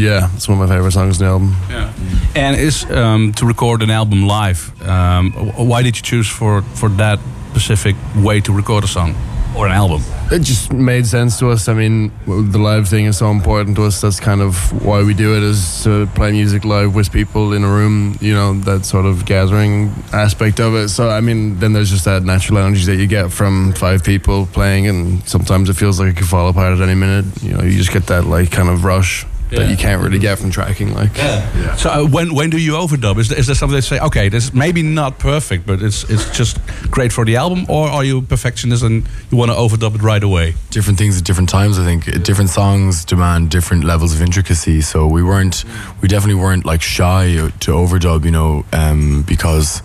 yeah, 0.00 0.34
it's 0.34 0.48
one 0.48 0.60
of 0.60 0.68
my 0.68 0.74
favorite 0.74 0.92
songs 0.92 1.20
on 1.20 1.26
the 1.26 1.30
album. 1.30 1.56
Yeah. 1.68 1.92
And 2.34 2.56
is 2.56 2.84
um, 2.90 3.32
to 3.34 3.46
record 3.46 3.82
an 3.82 3.90
album 3.90 4.26
live. 4.26 4.60
Um, 4.82 5.32
why 5.70 5.82
did 5.82 5.96
you 5.96 6.02
choose 6.02 6.28
for 6.28 6.62
for 6.74 6.88
that 6.96 7.18
specific 7.50 7.96
way 8.16 8.40
to 8.40 8.52
record 8.52 8.84
a 8.84 8.88
song 8.88 9.14
or 9.56 9.66
an 9.66 9.72
album? 9.72 10.02
It 10.32 10.42
just 10.42 10.72
made 10.72 11.06
sense 11.06 11.38
to 11.40 11.50
us. 11.50 11.66
I 11.66 11.74
mean, 11.74 12.12
the 12.26 12.58
live 12.58 12.88
thing 12.88 13.06
is 13.06 13.18
so 13.18 13.30
important 13.30 13.76
to 13.76 13.84
us. 13.84 14.00
That's 14.00 14.20
kind 14.20 14.40
of 14.40 14.54
why 14.86 15.02
we 15.02 15.12
do 15.12 15.36
it 15.36 15.42
is 15.42 15.82
to 15.82 16.06
play 16.14 16.30
music 16.30 16.64
live 16.64 16.94
with 16.94 17.10
people 17.10 17.52
in 17.52 17.64
a 17.64 17.68
room, 17.68 18.16
you 18.20 18.32
know, 18.32 18.54
that 18.60 18.84
sort 18.84 19.06
of 19.06 19.26
gathering 19.26 19.90
aspect 20.12 20.60
of 20.60 20.74
it. 20.76 20.88
So, 20.90 21.10
I 21.10 21.20
mean, 21.20 21.58
then 21.58 21.72
there's 21.72 21.90
just 21.90 22.04
that 22.04 22.22
natural 22.22 22.58
energy 22.58 22.84
that 22.86 22.96
you 22.96 23.08
get 23.08 23.32
from 23.32 23.72
five 23.72 24.04
people 24.04 24.46
playing, 24.46 24.86
and 24.86 25.28
sometimes 25.28 25.68
it 25.68 25.74
feels 25.74 25.98
like 25.98 26.10
it 26.10 26.16
could 26.16 26.28
fall 26.28 26.48
apart 26.48 26.72
at 26.74 26.80
any 26.80 26.94
minute. 26.94 27.24
You 27.42 27.54
know, 27.54 27.64
you 27.64 27.76
just 27.76 27.92
get 27.92 28.06
that, 28.06 28.24
like, 28.24 28.52
kind 28.52 28.68
of 28.68 28.84
rush 28.84 29.26
that 29.50 29.68
you 29.70 29.76
can't 29.76 30.02
really 30.02 30.18
get 30.18 30.38
from 30.38 30.50
tracking. 30.50 30.94
Like, 30.94 31.16
yeah. 31.16 31.76
So 31.76 31.90
uh, 31.90 32.06
when 32.06 32.34
when 32.34 32.50
do 32.50 32.58
you 32.58 32.72
overdub? 32.72 33.18
Is 33.18 33.28
there, 33.28 33.38
is 33.38 33.46
there 33.46 33.54
something 33.54 33.76
that 33.76 33.82
say, 33.82 33.98
okay, 34.00 34.28
this 34.28 34.44
is 34.44 34.54
maybe 34.54 34.82
not 34.82 35.18
perfect, 35.18 35.66
but 35.66 35.82
it's 35.82 36.08
it's 36.10 36.30
just 36.36 36.58
great 36.90 37.12
for 37.12 37.24
the 37.24 37.36
album, 37.36 37.66
or 37.68 37.88
are 37.88 38.04
you 38.04 38.18
a 38.18 38.22
perfectionist 38.22 38.82
and 38.82 39.08
you 39.30 39.36
want 39.36 39.50
to 39.50 39.56
overdub 39.56 39.94
it 39.94 40.02
right 40.02 40.22
away? 40.22 40.54
different 40.70 40.98
things 40.98 41.18
at 41.18 41.24
different 41.24 41.48
times. 41.48 41.78
I 41.78 41.84
think 41.84 42.22
different 42.22 42.50
songs 42.50 43.04
demand 43.04 43.50
different 43.50 43.84
levels 43.84 44.14
of 44.14 44.22
intricacy. 44.22 44.80
So 44.80 45.06
we 45.06 45.22
weren't, 45.22 45.64
we 46.00 46.08
definitely 46.08 46.40
weren't 46.40 46.64
like 46.64 46.82
shy 46.82 47.34
to 47.34 47.72
overdub, 47.72 48.24
you 48.24 48.30
know, 48.30 48.64
um, 48.72 49.22
because 49.22 49.82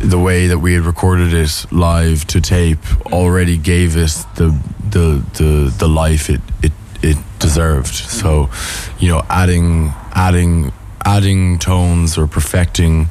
the 0.00 0.18
way 0.18 0.46
that 0.46 0.58
we 0.58 0.74
had 0.74 0.82
recorded 0.82 1.34
it 1.34 1.66
live 1.70 2.26
to 2.28 2.40
tape 2.40 2.78
already 3.12 3.58
gave 3.58 3.96
us 3.96 4.24
the 4.36 4.56
the 4.90 5.22
the 5.34 5.74
the 5.78 5.88
life 5.88 6.30
it 6.30 6.40
it 6.62 6.72
it 7.02 7.16
deserved. 7.38 7.94
So, 7.94 8.50
you 8.98 9.08
know, 9.08 9.22
adding 9.28 9.92
adding 10.14 10.72
adding 11.04 11.58
tones 11.58 12.18
or 12.18 12.26
perfecting 12.26 13.08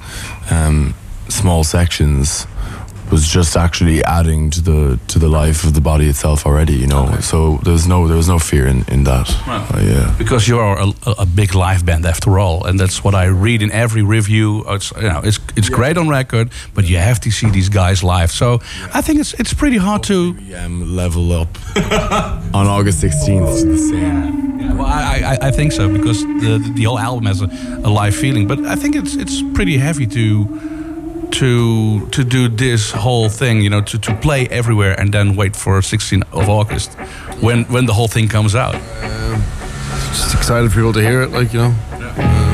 um, 0.51 0.93
small 1.27 1.63
sections 1.63 2.45
was 3.11 3.27
just 3.27 3.57
actually 3.57 4.03
adding 4.03 4.49
to 4.51 4.61
the 4.61 4.99
to 5.07 5.19
the 5.19 5.27
life 5.27 5.63
of 5.63 5.73
the 5.73 5.81
body 5.81 6.07
itself 6.07 6.45
already. 6.45 6.73
You 6.73 6.87
know, 6.87 7.17
so 7.21 7.57
there's 7.63 7.87
no 7.87 8.07
there 8.07 8.17
was 8.17 8.27
no 8.27 8.39
fear 8.39 8.67
in 8.67 8.83
in 8.87 9.03
that. 9.03 9.29
Uh, 9.47 9.79
yeah. 9.81 10.15
Because 10.17 10.47
you 10.47 10.59
are 10.59 10.79
a, 10.79 10.93
a, 11.19 11.25
big 11.25 11.55
live 11.55 11.85
band 11.85 12.05
after 12.05 12.39
all, 12.39 12.65
and 12.65 12.79
that's 12.79 13.03
what 13.03 13.15
I 13.15 13.25
read 13.25 13.61
in 13.61 13.71
every 13.71 14.03
review. 14.03 14.63
It's 14.67 14.91
you 14.95 15.09
know 15.09 15.21
it's 15.23 15.39
it's 15.55 15.69
great 15.69 15.97
on 15.97 16.09
record, 16.09 16.51
but 16.73 16.85
you 16.85 16.97
have 16.97 17.19
to 17.21 17.31
see 17.31 17.49
these 17.49 17.69
guys 17.69 18.03
live. 18.03 18.31
So 18.31 18.59
I 18.93 19.01
think 19.01 19.19
it's 19.19 19.33
it's 19.33 19.53
pretty 19.53 19.77
hard 19.77 20.03
to. 20.03 20.35
Um, 20.55 20.95
level 20.95 21.31
up 21.31 21.57
on 22.53 22.67
August 22.67 23.03
16th 23.03 23.63
the 23.65 23.77
same. 23.77 24.77
Well, 24.77 24.87
I, 24.87 25.37
I, 25.41 25.47
I 25.47 25.51
think 25.51 25.71
so 25.71 25.91
because 25.91 26.21
the 26.23 26.71
the 26.75 26.83
whole 26.83 26.99
album 26.99 27.25
has 27.25 27.41
a, 27.41 27.45
a 27.83 27.89
live 27.89 28.15
feeling, 28.15 28.47
but 28.47 28.59
I 28.59 28.75
think 28.75 28.95
it's 28.95 29.15
it's 29.15 29.41
pretty 29.53 29.77
heavy 29.77 30.07
to 30.07 30.78
to 31.31 32.07
to 32.07 32.23
do 32.23 32.49
this 32.49 32.91
whole 32.91 33.29
thing, 33.29 33.61
you 33.61 33.69
know, 33.69 33.81
to, 33.81 33.97
to 33.99 34.15
play 34.15 34.47
everywhere 34.47 34.99
and 34.99 35.13
then 35.13 35.35
wait 35.35 35.55
for 35.55 35.79
16th 35.79 36.23
of 36.33 36.49
August 36.49 36.93
when 37.41 37.65
when 37.65 37.85
the 37.85 37.93
whole 37.93 38.07
thing 38.07 38.27
comes 38.27 38.55
out. 38.55 38.75
Um, 38.75 39.43
just 40.11 40.33
excited 40.35 40.69
for 40.69 40.75
people 40.75 40.93
to 40.93 41.01
hear 41.01 41.21
it, 41.21 41.31
like, 41.31 41.53
you 41.53 41.59
know. 41.59 41.75
Came 41.91 42.01
uh, 42.01 42.48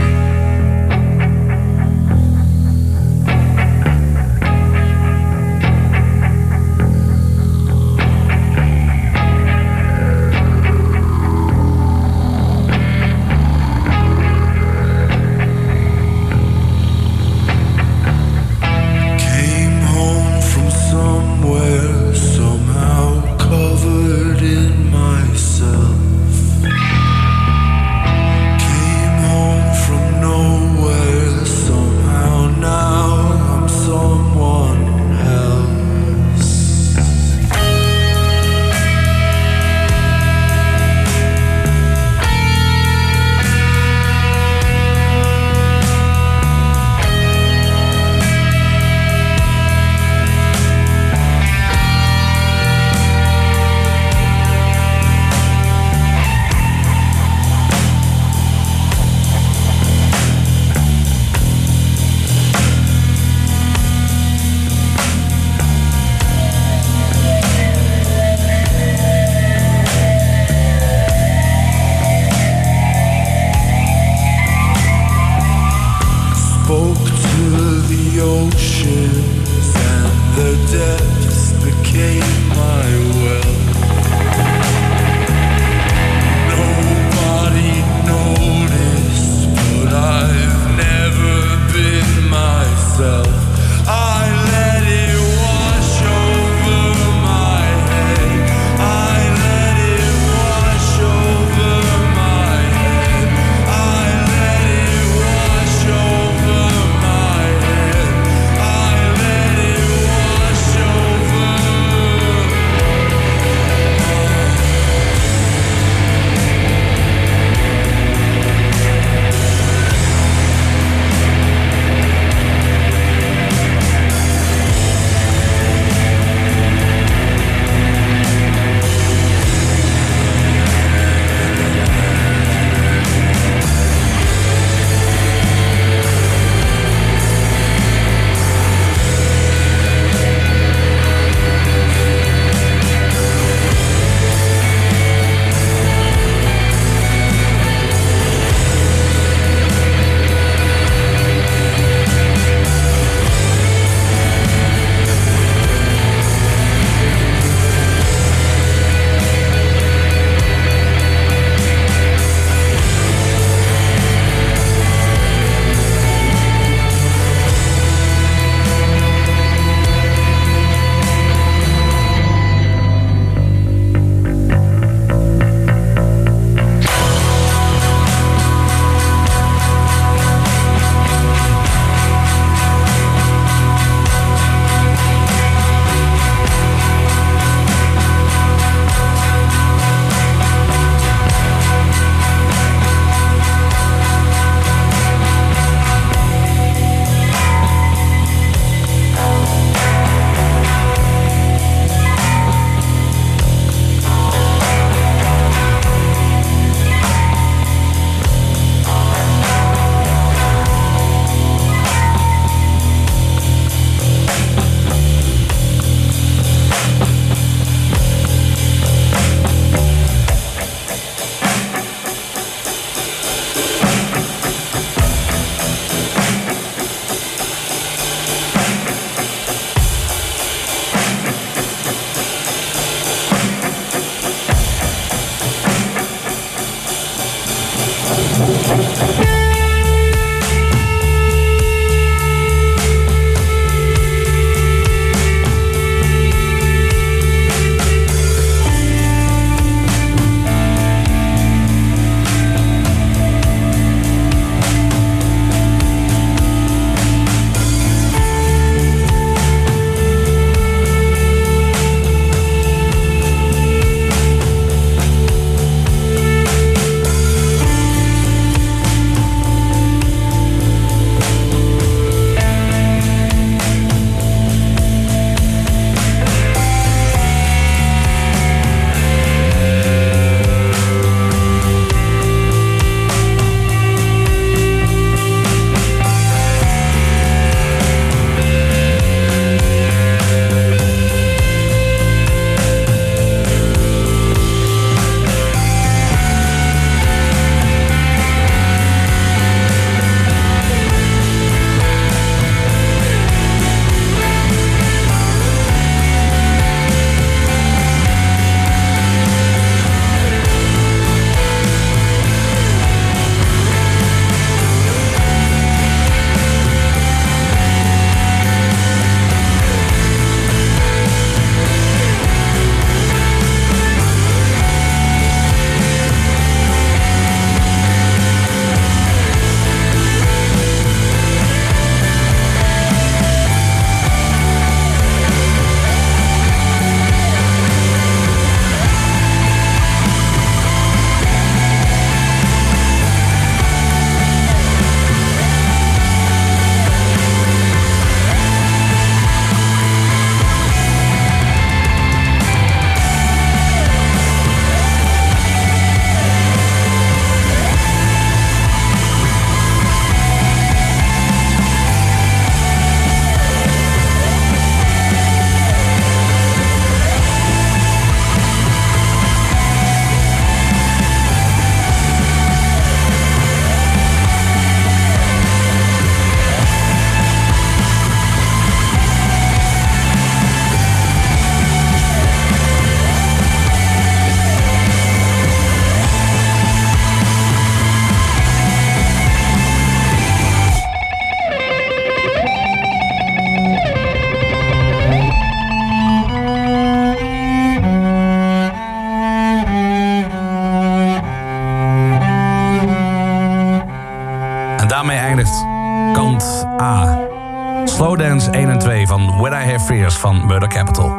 1 408.55 408.69
en 408.69 408.79
2 408.79 409.07
van 409.07 409.37
When 409.37 409.51
I 409.51 409.71
Have 409.71 409.85
Fears 409.85 410.15
van 410.15 410.45
Murder 410.45 410.69
Capital. 410.69 411.13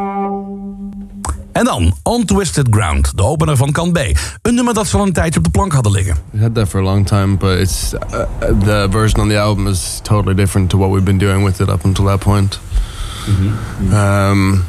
En 1.53 1.65
dan 1.65 1.95
On 2.03 2.25
Twisted 2.25 2.67
Ground, 2.71 3.17
de 3.17 3.23
opener 3.23 3.57
van 3.57 3.73
kant 3.73 3.93
B. 3.93 3.99
Een 4.43 4.55
nummer 4.55 4.75
dat 4.75 4.87
ze 4.87 4.97
al 4.97 5.07
een 5.07 5.13
tijdje 5.13 5.39
op 5.39 5.45
de 5.45 5.51
plank 5.51 5.73
hadden 5.73 5.93
liggen. 5.93 6.17
We 6.31 6.41
had 6.41 6.55
that 6.55 6.69
for 6.69 6.81
a 6.81 6.83
long 6.83 7.07
time, 7.07 7.37
but 7.37 7.59
it's 7.59 7.93
uh, 7.93 8.01
the 8.65 8.87
version 8.91 9.23
on 9.23 9.29
the 9.29 9.39
album 9.39 9.67
is 9.67 10.01
totally 10.03 10.35
different 10.35 10.71
to 10.71 10.79
what 10.79 10.91
we've 10.91 11.05
been 11.05 11.19
doing 11.19 11.45
with 11.45 11.61
it 11.61 11.69
up 11.69 11.85
until 11.85 12.05
that 12.05 12.19
point. 12.19 12.61
Um, 13.93 14.65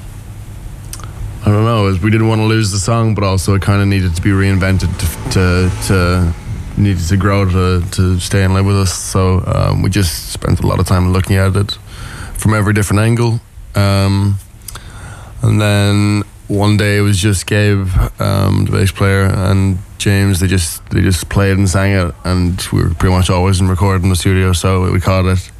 I 1.45 1.49
don't 1.49 1.63
know. 1.63 1.99
We 2.01 2.09
didn't 2.09 2.27
want 2.27 2.41
to 2.41 2.47
lose 2.47 2.71
the 2.71 2.79
song, 2.79 3.15
but 3.15 3.23
also 3.23 3.53
it 3.53 3.61
kind 3.61 3.81
of 3.81 3.87
needed 3.87 4.15
to 4.15 4.21
be 4.21 4.29
reinvented 4.29 4.89
to 4.97 5.05
to, 5.29 5.69
to 5.87 6.23
needed 6.75 7.07
to 7.07 7.15
grow 7.17 7.45
to 7.45 7.81
to 7.89 8.19
stay 8.19 8.43
and 8.43 8.53
live 8.53 8.67
with 8.67 8.81
us. 8.81 9.11
So 9.11 9.43
um, 9.45 9.83
we 9.83 9.89
just 9.89 10.31
spent 10.31 10.59
a 10.59 10.67
lot 10.67 10.79
of 10.79 10.85
time 10.85 11.11
looking 11.11 11.37
at 11.37 11.55
it 11.55 11.77
from 12.47 12.55
every 12.55 12.71
different 12.71 13.01
angle. 13.01 13.41
Um, 13.75 14.39
and 15.41 15.59
then 15.59 16.23
one 16.47 16.77
day 16.77 16.95
it 16.97 17.01
was 17.01 17.17
just 17.17 17.45
Gabe, 17.45 17.89
um, 18.19 18.63
the 18.63 18.71
bass 18.71 18.89
player, 18.89 19.25
and 19.25 19.79
James. 19.97 20.39
They 20.39 20.47
just 20.47 20.89
they 20.91 21.01
just 21.01 21.27
played 21.27 21.57
and 21.57 21.67
sang 21.67 21.91
it, 21.91 22.15
and 22.23 22.65
we 22.71 22.83
were 22.83 22.93
pretty 22.93 23.13
much 23.13 23.29
always 23.29 23.59
in 23.59 23.67
recording 23.67 24.03
in 24.03 24.09
the 24.09 24.15
studio. 24.15 24.53
So 24.53 24.89
we 24.89 25.01
caught 25.01 25.25
it, 25.25 25.51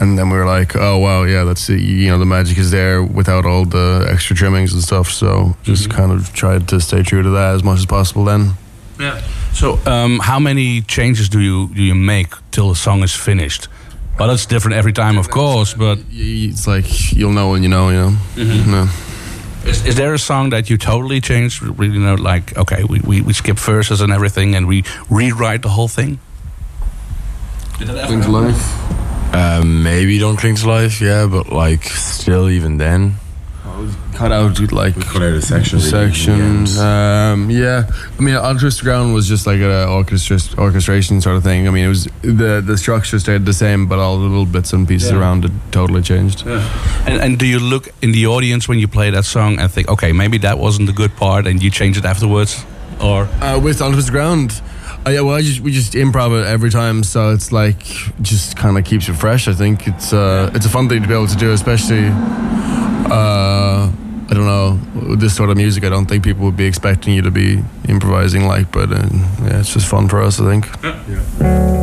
and 0.00 0.18
then 0.18 0.28
we 0.28 0.36
were 0.36 0.44
like, 0.44 0.76
"Oh 0.76 0.98
wow, 0.98 1.22
yeah, 1.22 1.44
that's 1.44 1.70
it. 1.70 1.80
You 1.80 2.08
know, 2.08 2.18
the 2.18 2.26
magic 2.26 2.58
is 2.58 2.70
there 2.70 3.02
without 3.02 3.46
all 3.46 3.64
the 3.64 4.06
extra 4.06 4.36
trimmings 4.36 4.74
and 4.74 4.82
stuff." 4.82 5.08
So 5.10 5.56
just 5.62 5.88
kind 5.88 6.12
of 6.12 6.34
tried 6.34 6.68
to 6.68 6.80
stay 6.80 7.02
true 7.02 7.22
to 7.22 7.30
that 7.30 7.54
as 7.54 7.64
much 7.64 7.78
as 7.78 7.86
possible. 7.86 8.26
Then 8.26 8.52
Yeah. 8.98 9.18
So, 9.54 9.78
um, 9.86 10.18
how 10.18 10.38
many 10.38 10.82
changes 10.82 11.30
do 11.30 11.40
you 11.40 11.70
do 11.74 11.82
you 11.82 11.94
make 11.94 12.34
till 12.50 12.68
the 12.68 12.76
song 12.76 13.02
is 13.02 13.14
finished? 13.14 13.68
Well, 14.18 14.28
that's 14.28 14.46
different 14.46 14.76
every 14.76 14.92
time, 14.92 15.18
of 15.18 15.30
course. 15.30 15.74
But 15.74 15.98
it's 16.10 16.66
like 16.66 17.12
you'll 17.12 17.32
know 17.32 17.50
when 17.50 17.62
you 17.62 17.68
know, 17.68 17.88
you 17.90 17.96
know. 17.96 18.16
No. 18.36 18.88
is, 19.64 19.84
is 19.86 19.96
there 19.96 20.14
a 20.14 20.18
song 20.18 20.50
that 20.50 20.70
you 20.70 20.78
totally 20.78 21.20
changed? 21.20 21.62
Really, 21.62 21.98
know, 21.98 22.14
like 22.14 22.56
okay, 22.56 22.84
we, 22.84 23.00
we, 23.00 23.20
we 23.22 23.32
skip 23.32 23.58
verses 23.58 24.00
and 24.00 24.12
everything, 24.12 24.54
and 24.54 24.66
we 24.66 24.84
rewrite 25.10 25.62
the 25.62 25.70
whole 25.70 25.88
thing. 25.88 26.18
Did 27.78 27.88
that 27.88 27.96
ever 27.96 28.08
Things 28.08 28.28
life. 28.28 29.34
Uh, 29.34 29.62
maybe 29.64 30.18
don't 30.18 30.36
cling 30.36 30.56
to 30.56 30.68
life, 30.68 31.00
yeah, 31.00 31.26
but 31.26 31.50
like 31.50 31.84
still 31.84 32.50
even 32.50 32.76
then. 32.76 33.14
Cut 34.14 34.30
out 34.32 34.58
like 34.72 34.94
cut 35.00 35.22
out 35.22 35.32
a 35.32 35.42
section. 35.42 35.80
section. 35.80 36.66
Um, 36.78 37.50
yeah, 37.50 37.84
I 38.18 38.22
mean, 38.22 38.34
on 38.34 38.58
Twisted 38.58 38.84
Ground 38.84 39.14
was 39.14 39.26
just 39.28 39.46
like 39.46 39.60
an 39.60 39.88
orchestra 39.88 40.38
orchestration 40.58 41.20
sort 41.20 41.36
of 41.36 41.42
thing. 41.42 41.66
I 41.66 41.70
mean, 41.70 41.84
it 41.84 41.88
was 41.88 42.04
the 42.22 42.62
the 42.64 42.76
structure 42.76 43.18
stayed 43.18 43.44
the 43.46 43.52
same, 43.52 43.86
but 43.86 43.98
all 43.98 44.18
the 44.18 44.26
little 44.28 44.46
bits 44.46 44.72
and 44.72 44.86
pieces 44.86 45.10
Yeah. 45.10 45.18
around 45.18 45.44
it 45.44 45.52
totally 45.70 46.02
changed. 46.02 46.44
And, 46.46 47.20
and 47.22 47.38
do 47.38 47.46
you 47.46 47.58
look 47.58 47.88
in 48.02 48.12
the 48.12 48.26
audience 48.26 48.68
when 48.68 48.78
you 48.78 48.88
play 48.88 49.10
that 49.10 49.24
song 49.24 49.58
and 49.58 49.70
think, 49.70 49.88
okay, 49.88 50.12
maybe 50.12 50.38
that 50.38 50.58
wasn't 50.58 50.86
the 50.86 50.92
good 50.94 51.16
part, 51.16 51.46
and 51.46 51.62
you 51.62 51.70
change 51.70 51.96
it 51.98 52.04
afterwards, 52.04 52.64
or 53.00 53.28
Uh, 53.40 53.58
with 53.58 53.80
on 53.82 53.92
Twisted 53.92 54.12
Ground, 54.12 54.60
uh, 55.06 55.10
yeah, 55.10 55.20
well, 55.22 55.34
I 55.34 55.42
just, 55.42 55.60
we 55.60 55.72
just 55.72 55.94
improv 55.94 56.30
it 56.40 56.46
every 56.46 56.70
time, 56.70 57.02
so 57.02 57.30
it's 57.34 57.50
like 57.50 57.82
just 58.20 58.56
kind 58.56 58.78
of 58.78 58.84
keeps 58.84 59.08
it 59.08 59.14
fresh. 59.16 59.48
I 59.48 59.54
think 59.54 59.86
it's 59.88 60.12
uh, 60.12 60.50
it's 60.54 60.66
a 60.66 60.68
fun 60.68 60.88
thing 60.88 61.02
to 61.02 61.08
be 61.08 61.14
able 61.14 61.26
to 61.28 61.36
do, 61.36 61.50
especially. 61.52 62.12
Uh, 63.10 63.90
I 64.30 64.34
don't 64.34 64.46
know 64.46 65.16
this 65.16 65.34
sort 65.36 65.50
of 65.50 65.56
music. 65.56 65.84
I 65.84 65.88
don't 65.88 66.06
think 66.06 66.24
people 66.24 66.44
would 66.44 66.56
be 66.56 66.64
expecting 66.64 67.14
you 67.14 67.22
to 67.22 67.30
be 67.30 67.62
improvising 67.88 68.46
like, 68.46 68.72
but 68.72 68.90
uh, 68.92 69.08
yeah, 69.42 69.60
it's 69.60 69.72
just 69.72 69.86
fun 69.88 70.08
for 70.08 70.22
us. 70.22 70.40
I 70.40 70.44
think. 70.44 71.81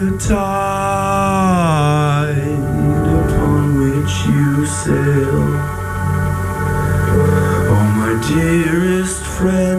the 0.00 0.16
tide 0.16 0.40
upon 3.20 3.64
which 3.80 4.12
you 4.26 4.64
sail. 4.64 5.42
Oh, 7.68 7.86
my 7.98 8.12
dearest 8.26 9.22
friend. 9.22 9.69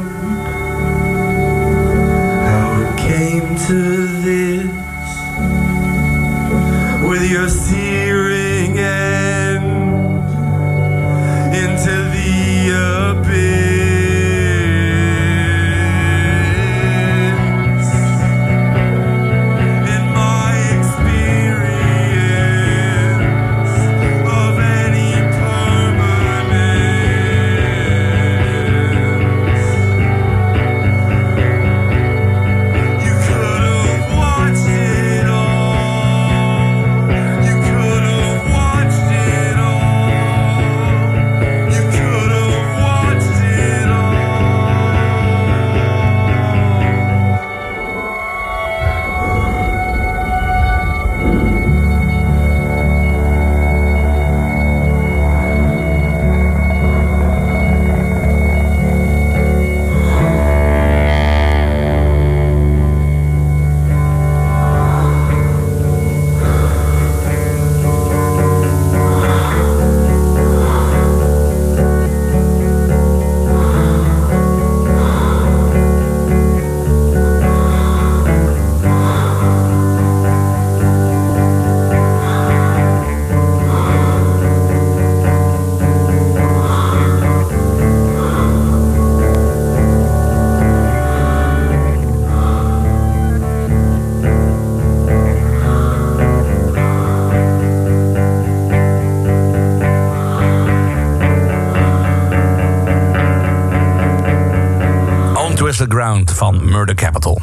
On 106.01 106.25
Twisted 106.25 106.37
Ground 106.37 106.61
van 106.61 106.71
Murder 106.71 106.95
Capital. 106.95 107.41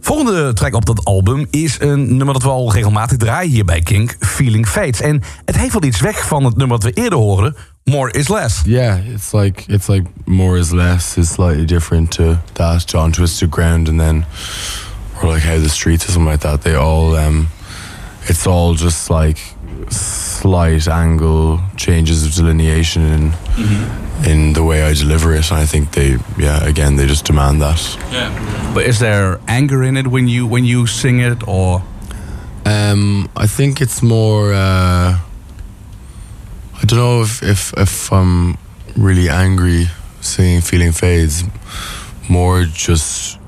Volgende 0.00 0.52
track 0.52 0.74
op 0.74 0.84
dat 0.84 1.04
album 1.04 1.46
is 1.50 1.80
een 1.80 2.16
nummer 2.16 2.34
dat 2.34 2.42
we 2.42 2.48
al 2.48 2.72
regelmatig 2.72 3.16
draaien 3.16 3.50
hier 3.50 3.64
bij 3.64 3.80
Kink, 3.80 4.16
Feeling 4.20 4.68
Fates. 4.68 5.00
En 5.00 5.22
het 5.44 5.56
heeft 5.56 5.72
wel 5.72 5.82
iets 5.82 6.00
weg 6.00 6.26
van 6.26 6.44
het 6.44 6.56
nummer 6.56 6.80
dat 6.80 6.94
we 6.94 7.02
eerder 7.02 7.18
hoorden, 7.18 7.56
More 7.84 8.12
is 8.12 8.28
Less. 8.28 8.62
Yeah, 8.64 8.98
it's 9.06 9.32
like 9.32 9.62
it's 9.66 9.88
like 9.88 10.10
more 10.24 10.58
is 10.58 10.70
less 10.70 11.16
is 11.16 11.28
slightly 11.28 11.64
different 11.64 12.10
to 12.10 12.36
that 12.52 12.90
John 12.90 13.10
Twisted 13.10 13.50
Ground, 13.50 13.88
and 13.88 13.98
then 13.98 14.24
or 15.22 15.32
like 15.32 15.46
how 15.46 15.62
the 15.62 15.68
streets 15.68 16.06
or 16.06 16.12
something 16.12 16.30
like 16.30 16.48
that. 16.48 16.62
They 16.62 16.76
all 16.76 17.16
um, 17.16 17.48
it's 18.28 18.46
all 18.46 18.74
just 18.74 19.10
like 19.10 19.38
slight 19.90 20.88
angle 20.88 21.60
changes 21.76 22.24
of 22.26 22.32
delineation 22.34 23.02
in 23.02 23.32
in 24.26 24.52
the 24.52 24.62
way 24.62 24.82
I 24.90 24.94
deliver 24.94 25.34
it, 25.34 25.50
and 25.50 25.60
I 25.60 25.66
think 25.66 25.90
they 25.92 26.18
yeah 26.38 26.64
again 26.68 26.96
they 26.96 27.06
just 27.06 27.24
demand 27.26 27.60
that. 27.62 27.80
Yeah. 28.12 28.30
But 28.74 28.84
is 28.86 28.98
there 28.98 29.38
anger 29.46 29.82
in 29.82 29.96
it 29.96 30.06
when 30.06 30.28
you 30.28 30.46
when 30.46 30.64
you 30.64 30.86
sing 30.86 31.20
it, 31.20 31.46
or 31.48 31.82
Um, 32.66 33.28
I 33.36 33.46
think 33.46 33.80
it's 33.80 34.02
more. 34.02 34.52
Uh, 34.54 35.18
I 36.80 36.84
don't 36.86 36.98
know 36.98 37.22
if, 37.22 37.42
if 37.42 37.72
if 37.76 38.10
I'm 38.10 38.56
really 38.96 39.28
angry 39.28 39.88
singing 40.20 40.62
"Feeling 40.62 40.92
Fades." 40.92 41.44
More 42.28 42.64
just 42.64 43.38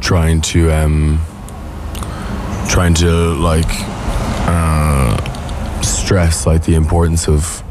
trying 0.00 0.42
to 0.52 0.58
um, 0.70 1.20
trying 2.68 2.94
to 3.00 3.08
like 3.40 3.72
uh, 4.46 4.91
stress 6.02 6.46
like 6.46 6.64
the 6.64 6.74
importance 6.74 7.28
of 7.28 7.62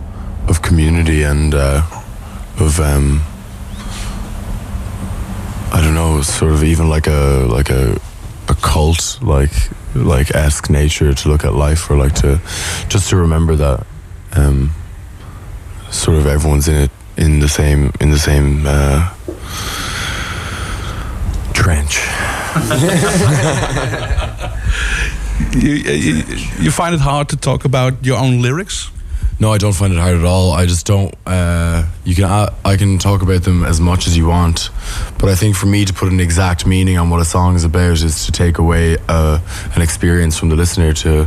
of 0.47 0.61
community 0.61 1.23
and 1.23 1.53
uh, 1.53 1.81
of 2.59 2.79
um, 2.79 3.21
I 5.73 5.81
don't 5.81 5.93
know, 5.93 6.21
sort 6.21 6.53
of 6.53 6.63
even 6.63 6.89
like 6.89 7.07
a 7.07 7.45
like 7.49 7.69
a 7.69 7.99
a 8.47 8.55
cult 8.55 9.19
like 9.21 9.51
like 9.95 10.33
esque 10.33 10.69
nature 10.69 11.13
to 11.13 11.29
look 11.29 11.43
at 11.43 11.53
life 11.53 11.89
or 11.89 11.97
like 11.97 12.15
to 12.15 12.39
just 12.87 13.09
to 13.09 13.17
remember 13.17 13.55
that 13.57 13.85
um, 14.33 14.71
sort 15.89 16.17
of 16.17 16.25
everyone's 16.25 16.69
in 16.69 16.75
it 16.75 16.91
in 17.17 17.39
the 17.39 17.49
same 17.49 17.91
in 17.99 18.11
the 18.11 18.19
same 18.19 18.63
uh, 18.65 19.13
trench. 21.53 21.99
you, 25.53 25.73
you 25.73 26.23
you 26.59 26.71
find 26.71 26.93
it 26.95 27.01
hard 27.01 27.29
to 27.29 27.37
talk 27.37 27.65
about 27.65 28.05
your 28.05 28.17
own 28.17 28.41
lyrics? 28.41 28.89
No, 29.39 29.51
I 29.51 29.57
don't 29.57 29.73
find 29.73 29.91
it 29.91 29.97
hard 29.97 30.15
at 30.17 30.23
all. 30.23 30.51
I 30.51 30.67
just 30.67 30.85
don't. 30.85 31.15
Uh, 31.25 31.87
you 32.05 32.13
can 32.13 32.25
I, 32.25 32.49
I 32.63 32.77
can 32.77 32.99
talk 32.99 33.23
about 33.23 33.41
them 33.41 33.63
as 33.63 33.79
much 33.79 34.05
as 34.05 34.15
you 34.15 34.27
want, 34.27 34.69
but 35.17 35.29
I 35.29 35.35
think 35.35 35.55
for 35.55 35.65
me 35.65 35.83
to 35.85 35.93
put 35.93 36.11
an 36.11 36.19
exact 36.19 36.67
meaning 36.67 36.97
on 36.99 37.09
what 37.09 37.19
a 37.19 37.25
song 37.25 37.55
is 37.55 37.63
about 37.63 37.93
is 38.03 38.25
to 38.27 38.31
take 38.31 38.59
away 38.59 38.97
uh, 39.09 39.39
an 39.75 39.81
experience 39.81 40.37
from 40.37 40.49
the 40.49 40.55
listener 40.55 40.93
to 40.93 41.25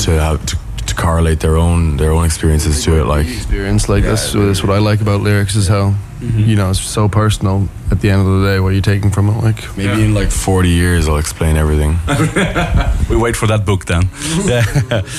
to 0.00 0.10
have 0.10 0.44
to, 0.46 0.56
to 0.86 0.94
correlate 0.94 1.40
their 1.40 1.56
own 1.56 1.96
their 1.96 2.12
own 2.12 2.26
experiences 2.26 2.84
to 2.84 3.00
it. 3.00 3.04
Like 3.06 3.26
experience. 3.26 3.88
Like 3.88 4.04
that's, 4.04 4.32
that's 4.32 4.62
what 4.62 4.72
I 4.76 4.78
like 4.78 5.00
about 5.00 5.22
lyrics 5.22 5.56
is 5.56 5.66
how 5.66 5.94
you 6.20 6.56
know 6.56 6.70
it's 6.70 6.80
so 6.80 7.08
personal. 7.08 7.68
At 7.90 8.00
the 8.00 8.10
end 8.10 8.20
of 8.26 8.40
the 8.40 8.46
day, 8.46 8.60
what 8.60 8.70
you're 8.70 8.82
taking 8.94 9.10
from 9.12 9.28
it, 9.28 9.36
like 9.44 9.76
maybe 9.76 10.02
in 10.02 10.14
like 10.14 10.30
forty 10.30 10.70
years, 10.70 11.08
I'll 11.08 11.18
explain 11.18 11.56
everything. 11.56 11.98
We 13.08 13.16
wait 13.16 13.36
for 13.36 13.46
that 13.46 13.64
book 13.64 13.84
then. 13.84 14.02
yeah. 14.44 14.64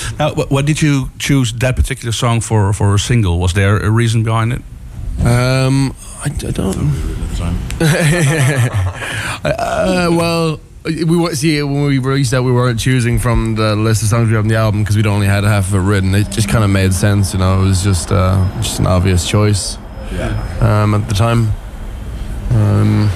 Now, 0.19 0.33
wh- 0.33 0.51
what 0.51 0.65
did 0.65 0.81
you 0.81 1.09
choose 1.19 1.53
that 1.53 1.75
particular 1.75 2.11
song 2.11 2.41
for 2.41 2.73
for 2.73 2.93
a 2.93 2.99
single? 2.99 3.39
Was 3.39 3.53
there 3.53 3.77
a 3.77 3.89
reason 3.89 4.23
behind 4.23 4.51
it? 4.53 4.61
Um, 5.25 5.95
I, 6.23 6.29
I 6.47 6.51
don't. 6.51 6.91
uh, 9.43 10.07
well, 10.11 10.59
we 10.85 11.03
wa- 11.17 11.33
see 11.33 11.61
when 11.63 11.83
we 11.85 11.99
released 11.99 12.31
that 12.31 12.43
we 12.43 12.51
weren't 12.51 12.79
choosing 12.79 13.19
from 13.19 13.55
the 13.55 13.75
list 13.75 14.03
of 14.03 14.09
songs 14.09 14.27
we 14.29 14.35
have 14.35 14.43
on 14.45 14.49
the 14.49 14.55
album 14.55 14.81
because 14.83 14.95
we'd 14.95 15.07
only 15.07 15.27
had 15.27 15.43
half 15.43 15.69
of 15.69 15.75
it 15.75 15.79
written. 15.79 16.13
It 16.15 16.29
just 16.29 16.49
kind 16.49 16.63
of 16.63 16.69
made 16.69 16.93
sense, 16.93 17.33
you 17.33 17.39
know. 17.39 17.61
It 17.61 17.65
was 17.65 17.83
just 17.83 18.11
uh, 18.11 18.45
just 18.61 18.79
an 18.79 18.87
obvious 18.87 19.27
choice. 19.27 19.77
Um, 20.61 20.93
at 20.95 21.07
the 21.09 21.15
time. 21.15 21.51
Um, 22.51 23.09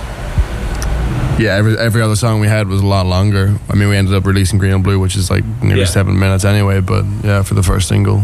yeah, 1.39 1.55
every 1.55 1.77
every 1.77 2.01
other 2.01 2.15
song 2.15 2.39
we 2.41 2.47
had 2.47 2.67
was 2.67 2.81
a 2.81 2.85
lot 2.85 3.05
longer. 3.05 3.57
I 3.69 3.75
mean, 3.75 3.89
we 3.89 3.95
ended 3.97 4.13
up 4.13 4.25
releasing 4.25 4.59
Green 4.59 4.73
and 4.73 4.83
Blue, 4.83 4.99
which 4.99 5.15
is 5.15 5.29
like 5.31 5.43
nearly 5.63 5.81
Yeah. 5.81 5.85
seven 5.87 6.19
minutes 6.19 6.43
anyway. 6.45 6.81
But 6.81 7.05
yeah, 7.23 7.43
for 7.43 7.55
the 7.55 7.63
first 7.63 7.87
single, 7.87 8.21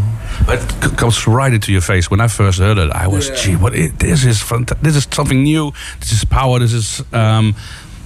It 0.49 0.61
c- 0.83 0.95
comes 0.95 1.25
right 1.27 1.51
into 1.53 1.71
your 1.71 1.81
face. 1.81 2.11
When 2.11 2.21
I 2.21 2.27
first 2.27 2.59
heard 2.59 2.77
it, 2.77 2.91
I 2.91 3.07
was, 3.07 3.29
gee, 3.41 3.55
what? 3.55 3.73
this 3.73 4.23
is 4.25 4.37
fanta- 4.43 4.77
This 4.81 4.95
is 4.95 5.07
something 5.11 5.41
new. 5.43 5.71
This 5.99 6.11
is 6.11 6.25
power. 6.25 6.59
This 6.59 6.73
is. 6.73 7.01
Um, 7.13 7.55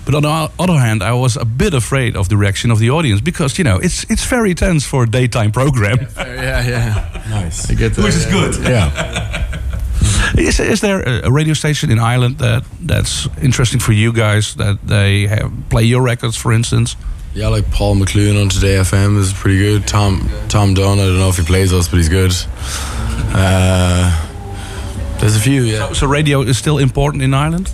but 0.05 0.15
on 0.15 0.21
the 0.23 0.49
other 0.59 0.79
hand, 0.79 1.01
I 1.03 1.11
was 1.13 1.35
a 1.37 1.45
bit 1.45 1.73
afraid 1.73 2.15
of 2.15 2.27
the 2.29 2.37
reaction 2.37 2.71
of 2.71 2.79
the 2.79 2.89
audience 2.89 3.21
because 3.21 3.57
you 3.57 3.63
know 3.65 3.77
it's 3.79 4.05
it's 4.09 4.23
very 4.29 4.53
tense 4.55 4.85
for 4.85 5.03
a 5.03 5.07
daytime 5.09 5.51
program. 5.51 5.97
yeah, 6.17 6.67
yeah, 6.67 7.23
nice. 7.29 7.69
I 7.69 7.73
get 7.75 7.93
that. 7.95 8.03
Which 8.03 8.15
is 8.15 8.25
good. 8.27 8.55
Yeah. 8.63 9.47
Is, 10.37 10.59
is 10.59 10.81
there 10.81 11.01
a, 11.01 11.31
radio 11.31 11.53
station 11.53 11.91
in 11.91 11.99
Ireland 11.99 12.37
that 12.39 12.63
that's 12.79 13.27
interesting 13.41 13.79
for 13.79 13.91
you 13.91 14.13
guys 14.13 14.55
that 14.55 14.79
they 14.85 15.27
have, 15.27 15.51
play 15.69 15.83
your 15.83 16.01
records, 16.01 16.37
for 16.37 16.53
instance? 16.53 16.95
Yeah, 17.33 17.47
like 17.47 17.69
Paul 17.71 17.95
McLoone 17.95 18.41
on 18.41 18.49
Today 18.49 18.75
FM 18.75 19.17
is 19.17 19.33
pretty 19.33 19.57
good. 19.57 19.87
Tom 19.87 20.29
Tom 20.49 20.73
Dunne, 20.73 20.99
I 20.99 21.05
don't 21.05 21.17
know 21.19 21.29
if 21.29 21.37
he 21.37 21.43
plays 21.43 21.73
us, 21.73 21.87
but 21.87 21.97
he's 21.97 22.09
good. 22.09 22.31
Uh, 23.33 24.27
there's 25.19 25.35
a 25.35 25.39
few, 25.39 25.63
yeah. 25.63 25.93
So 25.93 26.07
radio 26.07 26.41
is 26.41 26.57
still 26.57 26.77
important 26.77 27.23
in 27.23 27.33
Ireland. 27.33 27.71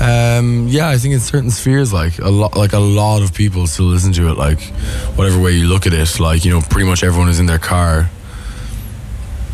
Um, 0.00 0.68
yeah, 0.68 0.88
I 0.88 0.96
think 0.98 1.14
in 1.14 1.20
certain 1.20 1.50
spheres, 1.50 1.92
like 1.92 2.18
a 2.18 2.30
lot, 2.30 2.56
like 2.56 2.72
a 2.72 2.78
lot 2.78 3.22
of 3.22 3.34
people 3.34 3.66
still 3.66 3.86
listen 3.86 4.12
to 4.14 4.28
it. 4.28 4.36
Like 4.36 4.60
whatever 5.16 5.40
way 5.40 5.52
you 5.52 5.66
look 5.66 5.86
at 5.86 5.92
it, 5.92 6.20
like 6.20 6.44
you 6.44 6.50
know, 6.50 6.60
pretty 6.60 6.88
much 6.88 7.02
everyone 7.02 7.28
is 7.28 7.40
in 7.40 7.46
their 7.46 7.58
car 7.58 8.10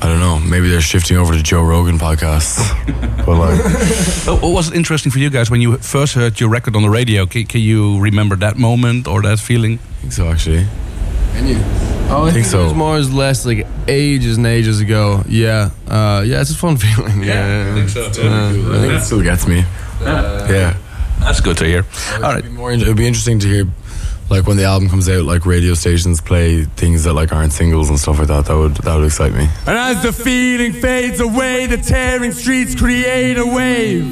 I 0.03 0.07
don't 0.09 0.21
know. 0.21 0.39
Maybe 0.39 0.69
they're 0.69 0.81
shifting 0.83 1.17
over 1.17 1.33
to 1.33 1.43
Joe 1.43 1.63
Rogan 1.63 1.99
podcasts. 1.99 2.59
but 3.27 3.39
like, 3.39 3.61
Uh, 4.29 4.37
What 4.37 4.53
was 4.53 4.73
interesting 4.73 5.13
for 5.13 5.19
you 5.19 5.31
guys 5.31 5.51
when 5.51 5.61
you 5.61 5.77
first 5.79 6.15
heard 6.15 6.39
your 6.41 6.51
record 6.51 6.77
on 6.77 6.83
the 6.83 6.91
radio? 6.91 7.27
Can, 7.27 7.45
can 7.47 7.61
you 7.61 7.99
remember 8.01 8.37
that 8.37 8.57
moment 8.59 9.07
or 9.07 9.23
that 9.23 9.39
feeling? 9.39 9.79
I 9.79 10.01
think 10.01 10.13
so 10.13 10.29
actually. 10.29 10.67
And 11.35 11.49
you? 11.49 11.57
Oh, 12.11 12.27
I, 12.27 12.33
think, 12.33 12.45
so. 12.47 12.61
it 12.61 12.65
was 12.65 12.75
more 12.75 12.97
or 12.97 13.01
less 13.01 13.47
like 13.47 13.67
ages 13.89 14.37
and 14.37 14.47
ages 14.47 14.81
ago. 14.81 15.23
Yeah, 15.27 15.71
uh, 15.89 16.23
yeah, 16.27 16.43
it's 16.43 16.51
a 16.51 16.55
fun 16.55 16.77
feeling. 16.85 17.23
Yeah, 17.23 17.71
I 17.71 17.75
think 17.75 17.89
so. 17.89 18.05
I 18.05 18.11
think 18.13 18.93
it 18.93 19.01
still 19.03 19.23
gets 19.23 19.47
me. 19.47 19.65
Yeah. 20.03 20.77
That's 21.21 21.41
good 21.41 21.57
to 21.59 21.65
hear. 21.65 21.87
All 22.17 22.21
right. 22.21 22.39
It'd 22.41 22.51
be 22.51 22.57
more. 22.57 22.71
It 22.73 22.87
would 22.87 22.97
be 22.99 23.07
interesting 23.07 23.39
to 23.41 23.49
hear, 23.49 23.65
like 24.31 24.47
when 24.47 24.57
the 24.57 24.65
album 24.65 24.89
comes 24.89 25.09
out, 25.09 25.25
like 25.25 25.47
radio 25.47 25.75
stations 25.75 26.21
play 26.21 26.65
things 26.65 27.05
that 27.05 27.13
like 27.13 27.33
aren't 27.33 27.53
singles 27.53 27.91
and 27.91 27.99
stuff 27.99 28.19
like 28.19 28.29
that. 28.29 28.47
That 28.47 28.57
would 28.57 28.77
that 28.77 28.97
would 28.97 29.05
excite 29.05 29.33
me. 29.33 29.49
And 29.67 29.79
as 29.79 30.03
the 30.03 30.13
feeling 30.13 30.73
fades 30.73 31.21
away, 31.21 31.67
the 31.67 31.77
tearing 31.77 32.33
streets 32.33 32.75
create 32.75 33.39
a 33.39 33.47
wave 33.47 34.05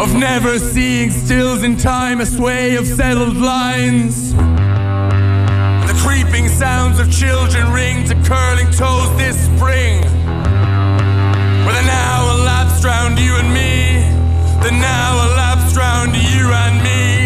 of 0.00 0.14
never 0.16 0.58
seeing 0.58 1.10
stills 1.10 1.62
in 1.62 1.76
time, 1.76 2.20
a 2.20 2.26
sway 2.26 2.76
of 2.76 2.86
settled 2.86 3.36
lines. 3.36 4.32
The 4.32 5.94
creeping 6.02 6.48
sounds 6.48 6.98
of 6.98 7.12
children 7.12 7.70
ring 7.72 8.06
to 8.08 8.14
curling 8.24 8.70
toes 8.72 9.14
this 9.18 9.36
spring. 9.44 10.00
Where 11.64 11.74
the 11.74 11.82
now 11.86 12.36
elapsed 12.36 12.82
round 12.82 13.18
you 13.18 13.34
and 13.36 13.52
me, 13.52 14.00
the 14.62 14.70
now 14.70 15.26
elapsed 15.26 15.76
round 15.76 16.16
you 16.16 16.50
and 16.50 16.82
me, 16.82 17.19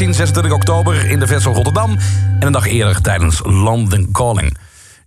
zien? 0.00 0.14
26 0.14 0.52
oktober 0.52 1.10
in 1.10 1.20
de 1.20 1.26
Vessel 1.26 1.54
Rotterdam. 1.54 1.90
En 2.38 2.46
een 2.46 2.52
dag 2.52 2.66
eerder 2.66 3.00
tijdens 3.00 3.40
London 3.44 4.08
Calling. 4.12 4.56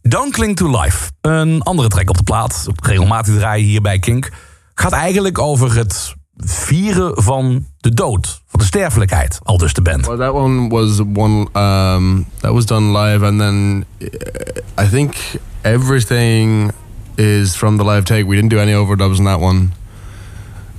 Don't 0.01 0.33
Cling 0.33 0.55
to 0.55 0.81
Life. 0.81 1.11
Een 1.21 1.61
andere 1.61 1.87
track 1.87 2.09
op 2.09 2.17
de 2.17 2.23
plaat. 2.23 2.67
Regelmatig 2.83 3.35
draaien 3.35 3.65
hier 3.65 3.81
bij 3.81 3.99
Kink. 3.99 4.31
Gaat 4.75 4.91
eigenlijk 4.91 5.39
over 5.39 5.75
het 5.75 6.13
vieren 6.37 7.23
van 7.23 7.65
de 7.77 7.93
dood. 7.93 8.41
Van 8.47 8.59
de 8.59 8.65
sterfelijkheid. 8.65 9.39
Al 9.43 9.57
dus 9.57 9.73
de 9.73 9.81
band. 9.81 10.05
Well, 10.05 10.17
that 10.17 10.33
one 10.33 10.69
was 10.69 10.99
one 10.99 11.47
um, 11.53 12.25
that 12.39 12.51
was 12.51 12.65
done 12.65 12.99
live, 12.99 13.25
and 13.25 13.39
then 13.39 13.85
I 14.81 14.89
think 14.89 15.15
everything 15.61 16.71
is 17.15 17.55
from 17.55 17.77
the 17.77 17.85
live 17.85 18.03
take. 18.03 18.25
We 18.25 18.35
didn't 18.35 18.49
do 18.49 18.59
any 18.59 18.73
overdubs 18.73 19.17
on 19.17 19.25
that 19.25 19.39
one. 19.39 19.71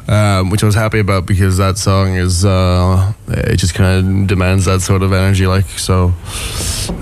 Um, 0.08 0.50
which 0.50 0.62
I 0.62 0.66
was 0.66 0.74
happy 0.74 0.98
about 0.98 1.26
because 1.26 1.56
that 1.58 1.78
song 1.78 2.14
is 2.14 2.44
uh, 2.44 3.12
it 3.28 3.56
just 3.56 3.74
kind 3.74 4.22
of 4.22 4.26
demands 4.26 4.64
that 4.66 4.80
sort 4.80 5.02
of 5.02 5.12
energy. 5.12 5.46
Like 5.46 5.66
so, 5.66 6.14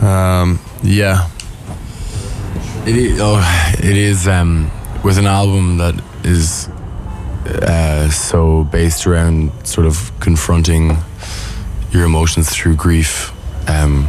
um, 0.00 0.60
yeah. 0.82 1.28
It 2.84 2.96
is, 2.96 3.20
oh, 3.20 3.40
it 3.78 3.96
is 3.96 4.26
um, 4.26 4.70
with 5.04 5.18
an 5.18 5.26
album 5.26 5.78
that 5.78 5.94
is 6.24 6.68
uh, 7.46 8.10
so 8.10 8.64
based 8.64 9.06
around 9.06 9.52
sort 9.66 9.86
of 9.86 10.12
confronting 10.20 10.96
your 11.92 12.04
emotions 12.04 12.50
through 12.50 12.76
grief. 12.76 13.30
Um, 13.68 14.08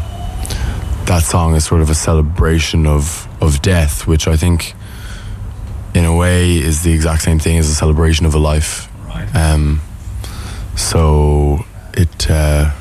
that 1.06 1.24
song 1.24 1.56
is 1.56 1.66
sort 1.66 1.82
of 1.82 1.90
a 1.90 1.96
celebration 1.96 2.88
of 2.88 3.28
of 3.42 3.62
death, 3.62 4.08
which 4.08 4.28
I 4.28 4.38
think, 4.38 4.74
in 5.94 6.06
a 6.06 6.16
way, 6.16 6.58
is 6.58 6.84
the 6.84 6.92
exact 6.92 7.22
same 7.22 7.40
thing 7.40 7.58
as 7.58 7.70
a 7.70 7.76
celebration 7.76 8.26
of 8.26 8.34
a 8.34 8.40
life. 8.40 8.90
Right. 9.08 9.36
Um, 9.36 9.82
so 10.76 11.66
it 11.94 12.30
uh, 12.30 12.72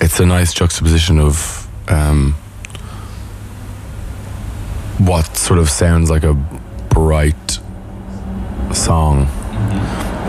it's 0.00 0.20
a 0.20 0.26
nice 0.26 0.52
juxtaposition 0.52 1.18
of 1.18 1.68
um, 1.88 2.34
what 4.98 5.36
sort 5.36 5.58
of 5.58 5.68
sounds 5.68 6.10
like 6.10 6.24
a 6.24 6.34
bright 6.34 7.58
song, 8.72 9.26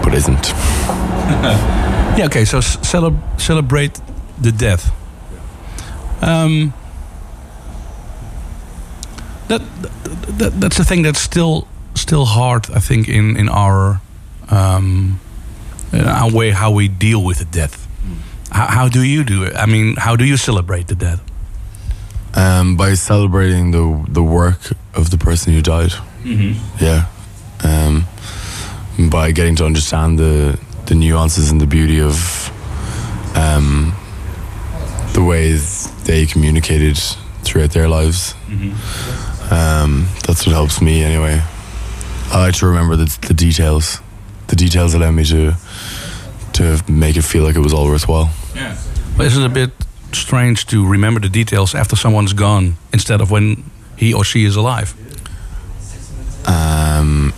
but 0.03 0.13
isn't. 0.13 0.53
Yeah, 2.15 2.25
okay, 2.25 2.45
so 2.45 2.61
celebrate 2.61 3.99
the 4.39 4.51
death. 4.51 4.91
Um, 6.21 6.71
that, 9.47 9.61
that, 9.81 10.37
that 10.39 10.51
that's 10.61 10.77
the 10.77 10.83
thing 10.85 11.03
that's 11.03 11.19
still 11.19 11.67
still 11.95 12.25
hard, 12.25 12.69
I 12.71 12.79
think, 12.79 13.07
in 13.07 13.37
in 13.37 13.49
our 13.49 14.01
um, 14.49 15.19
in 15.91 16.05
our 16.07 16.31
way 16.31 16.51
how 16.51 16.71
we 16.71 16.87
deal 16.87 17.23
with 17.23 17.37
the 17.39 17.45
death. 17.45 17.87
How, 18.51 18.67
how 18.67 18.89
do 18.89 19.01
you 19.01 19.23
do 19.23 19.43
it? 19.43 19.55
I 19.55 19.65
mean, 19.65 19.95
how 19.97 20.15
do 20.15 20.25
you 20.25 20.37
celebrate 20.37 20.87
the 20.87 20.95
death? 20.95 21.21
Um, 22.35 22.77
by 22.77 22.95
celebrating 22.95 23.71
the 23.71 24.05
the 24.13 24.23
work 24.23 24.59
of 24.95 25.09
the 25.09 25.17
person 25.17 25.53
who 25.53 25.61
died. 25.61 25.93
Yeah. 26.79 27.05
Um, 27.63 28.05
by 29.09 29.31
getting 29.31 29.55
to 29.57 29.65
understand 29.65 30.19
the 30.19 30.57
the 30.85 30.95
nuances 30.95 31.51
and 31.51 31.61
the 31.61 31.67
beauty 31.67 32.01
of 32.01 32.15
um, 33.35 33.93
the 35.13 35.23
ways 35.23 35.87
they 36.03 36.25
communicated 36.25 36.97
throughout 37.43 37.71
their 37.71 37.87
lives. 37.87 38.35
Um, 39.53 40.07
that's 40.25 40.47
what 40.47 40.53
helps 40.53 40.81
me 40.81 41.03
anyway. 41.03 41.39
I 42.31 42.39
like 42.39 42.55
to 42.55 42.65
remember 42.65 42.95
the, 42.95 43.17
the 43.27 43.35
details. 43.35 43.99
The 44.47 44.55
details 44.55 44.93
allow 44.95 45.11
me 45.11 45.23
to 45.25 45.53
to 46.53 46.83
make 46.87 47.17
it 47.17 47.23
feel 47.23 47.43
like 47.43 47.55
it 47.55 47.59
was 47.59 47.73
all 47.73 47.85
worthwhile. 47.85 48.31
Yeah. 48.55 48.77
But 49.17 49.27
is 49.27 49.37
it 49.37 49.45
a 49.45 49.49
bit 49.49 49.71
strange 50.11 50.65
to 50.67 50.87
remember 50.87 51.19
the 51.19 51.29
details 51.29 51.75
after 51.75 51.95
someone's 51.95 52.33
gone 52.33 52.77
instead 52.91 53.21
of 53.21 53.29
when 53.31 53.63
he 53.97 54.13
or 54.13 54.23
she 54.23 54.45
is 54.45 54.55
alive? 54.55 54.95
Um, 56.47 57.33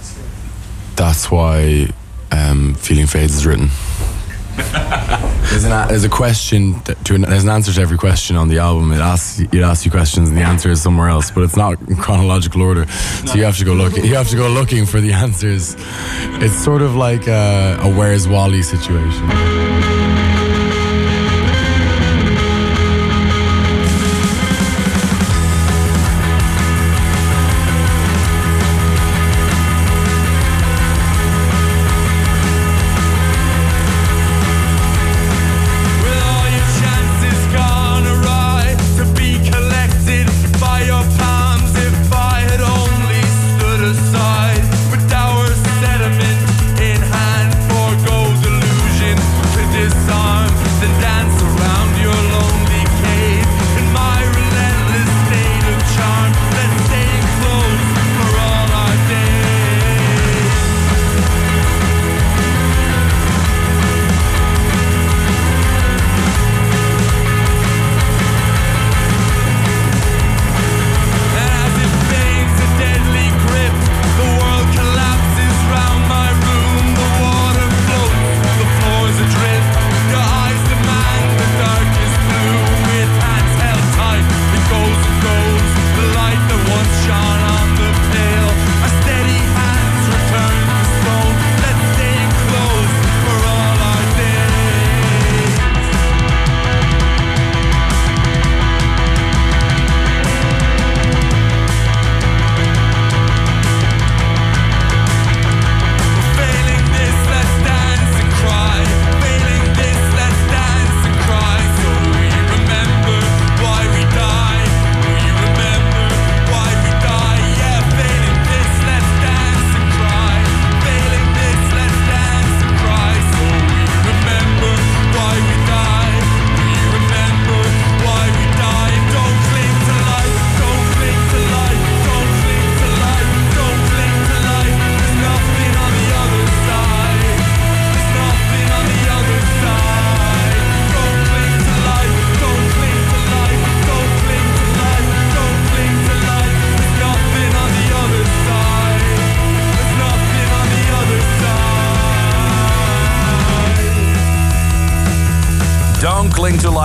that's 0.95 1.29
why 1.29 1.89
um, 2.31 2.75
Feeling 2.75 3.07
Fades 3.07 3.35
is 3.35 3.45
written. 3.45 3.69
There's, 4.55 5.65
an, 5.65 5.87
there's 5.87 6.03
a 6.03 6.09
question, 6.09 6.79
to 6.81 7.15
an, 7.15 7.21
there's 7.21 7.43
an 7.43 7.49
answer 7.49 7.71
to 7.73 7.81
every 7.81 7.97
question 7.97 8.35
on 8.35 8.47
the 8.47 8.59
album. 8.59 8.91
It 8.91 8.99
asks, 8.99 9.39
it 9.39 9.55
asks 9.55 9.85
you 9.85 9.91
questions 9.91 10.29
and 10.29 10.37
the 10.37 10.41
answer 10.41 10.69
is 10.69 10.81
somewhere 10.81 11.09
else, 11.09 11.31
but 11.31 11.43
it's 11.43 11.57
not 11.57 11.79
in 11.81 11.95
chronological 11.95 12.61
order. 12.61 12.87
So 12.87 13.35
you 13.35 13.43
have 13.43 13.57
to 13.57 13.65
go 13.65 13.73
look. 13.73 13.95
You 13.95 14.15
have 14.15 14.29
to 14.29 14.35
go 14.35 14.49
looking 14.49 14.85
for 14.85 15.01
the 15.01 15.13
answers. 15.25 15.75
It's 16.41 16.55
sort 16.55 16.81
of 16.81 16.95
like 16.95 17.27
a, 17.27 17.79
a 17.81 17.89
Where's 17.93 18.27
Wally 18.27 18.61
situation. 18.61 19.94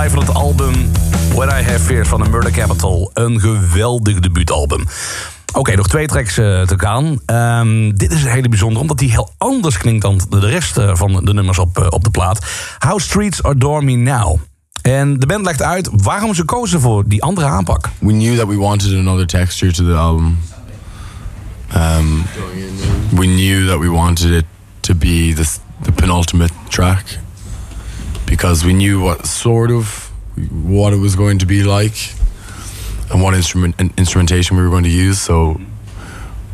Van 0.08 0.18
het 0.18 0.34
album 0.34 0.90
When 1.34 1.48
I 1.48 1.62
Have 1.62 1.78
Fears 1.78 2.08
van 2.08 2.22
de 2.22 2.28
Murder 2.28 2.50
Capital. 2.50 3.10
Een 3.14 3.40
geweldig 3.40 4.20
debuutalbum. 4.20 4.86
Oké, 5.52 5.74
nog 5.74 5.88
twee 5.88 6.06
tracks 6.06 6.38
eh, 6.38 6.62
te 6.62 6.78
gaan. 6.78 7.20
Ehm, 7.26 7.92
dit 7.92 8.12
is 8.12 8.22
een 8.22 8.30
hele 8.30 8.48
bijzondere, 8.48 8.80
omdat 8.80 8.98
die 8.98 9.10
heel 9.10 9.30
anders 9.38 9.78
klinkt 9.78 10.02
dan 10.02 10.20
de 10.28 10.38
rest 10.38 10.76
eh, 10.76 10.90
van 10.94 11.24
de 11.24 11.34
nummers 11.34 11.58
op, 11.58 11.78
eh, 11.78 11.86
op 11.90 12.04
de 12.04 12.10
plaat. 12.10 12.46
How 12.78 12.98
Streets 12.98 13.42
Adore 13.42 13.82
Me 13.82 13.96
Now. 13.96 14.38
En 14.82 15.18
de 15.18 15.26
band 15.26 15.44
legt 15.44 15.62
uit 15.62 15.90
waarom 15.92 16.34
ze 16.34 16.44
kozen 16.44 16.80
voor 16.80 17.08
die 17.08 17.22
andere 17.22 17.46
aanpak. 17.46 17.88
we 17.98 18.12
knew 18.12 18.36
that 18.36 18.48
we 18.48 18.56
wanted 18.56 18.98
another 18.98 19.26
texture 19.26 19.72
to 19.72 19.84
the 19.84 19.94
album. 19.94 20.38
Um, 21.76 22.24
we 23.10 23.26
knew 23.26 23.68
that 23.68 23.78
we 23.78 23.90
wanted 23.90 24.30
it 24.30 24.44
to 24.80 24.94
be 24.94 25.32
the, 25.36 25.46
the 25.82 25.92
penultimate 25.92 26.52
track 26.68 27.18
because 28.30 28.64
we 28.64 28.72
knew 28.72 29.02
what 29.02 29.26
sort 29.26 29.72
of 29.72 30.06
what 30.52 30.92
it 30.92 30.98
was 30.98 31.16
going 31.16 31.40
to 31.40 31.46
be 31.46 31.64
like 31.64 32.14
and 33.10 33.20
what 33.20 33.34
instrument 33.34 33.74
instrumentation 33.98 34.56
we 34.56 34.62
were 34.62 34.70
going 34.70 34.84
to 34.84 34.88
use. 34.88 35.20
So 35.20 35.60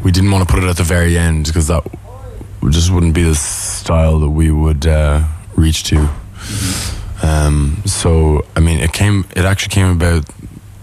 we 0.03 0.11
didn't 0.11 0.31
want 0.31 0.49
to 0.49 0.53
put 0.53 0.65
it 0.65 0.69
at 0.69 0.79
the 0.79 0.83
very 0.83 1.19
end 1.19 1.45
because 1.45 1.69
that 1.69 1.87
just 2.71 2.91
wouldn't 2.91 3.15
be 3.15 3.23
the 3.23 3.35
style 3.35 4.19
that 4.21 4.31
we 4.31 4.51
would 4.51 4.87
uh, 4.87 5.23
reach 5.55 5.85
to. 5.85 6.09
Um, 7.23 7.83
so 7.85 8.47
I 8.57 8.61
mean, 8.61 8.81
it 8.81 8.95
came. 8.95 9.27
It 9.37 9.45
actually 9.45 9.75
came 9.75 9.91
about 9.91 10.25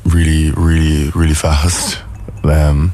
really, 0.06 0.52
really, 0.52 1.10
really 1.16 1.34
fast. 1.34 2.00
Um, 2.44 2.94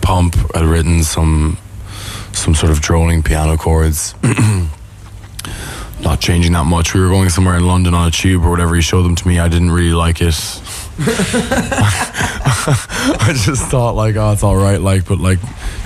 Pump 0.00 0.36
had 0.54 0.64
written 0.64 1.02
some 1.02 1.58
some 2.32 2.54
sort 2.54 2.70
of 2.70 2.80
droning 2.80 3.24
piano 3.24 3.56
chords. 3.56 4.14
Not 6.04 6.20
changing 6.20 6.52
that 6.52 6.66
much. 6.66 6.92
We 6.92 7.00
were 7.00 7.08
going 7.08 7.30
somewhere 7.30 7.56
in 7.56 7.66
London 7.66 7.94
on 7.94 8.06
a 8.06 8.10
tube 8.10 8.44
or 8.44 8.50
whatever. 8.50 8.74
He 8.74 8.82
showed 8.82 9.04
them 9.04 9.16
to 9.16 9.26
me. 9.26 9.38
I 9.38 9.48
didn't 9.48 9.70
really 9.70 9.94
like 9.94 10.20
it. 10.20 10.34
I 10.98 13.32
just 13.34 13.70
thought 13.70 13.96
like, 13.96 14.14
oh, 14.16 14.32
it's 14.32 14.42
all 14.42 14.56
right. 14.56 14.78
Like, 14.78 15.06
but 15.06 15.18
like, 15.18 15.38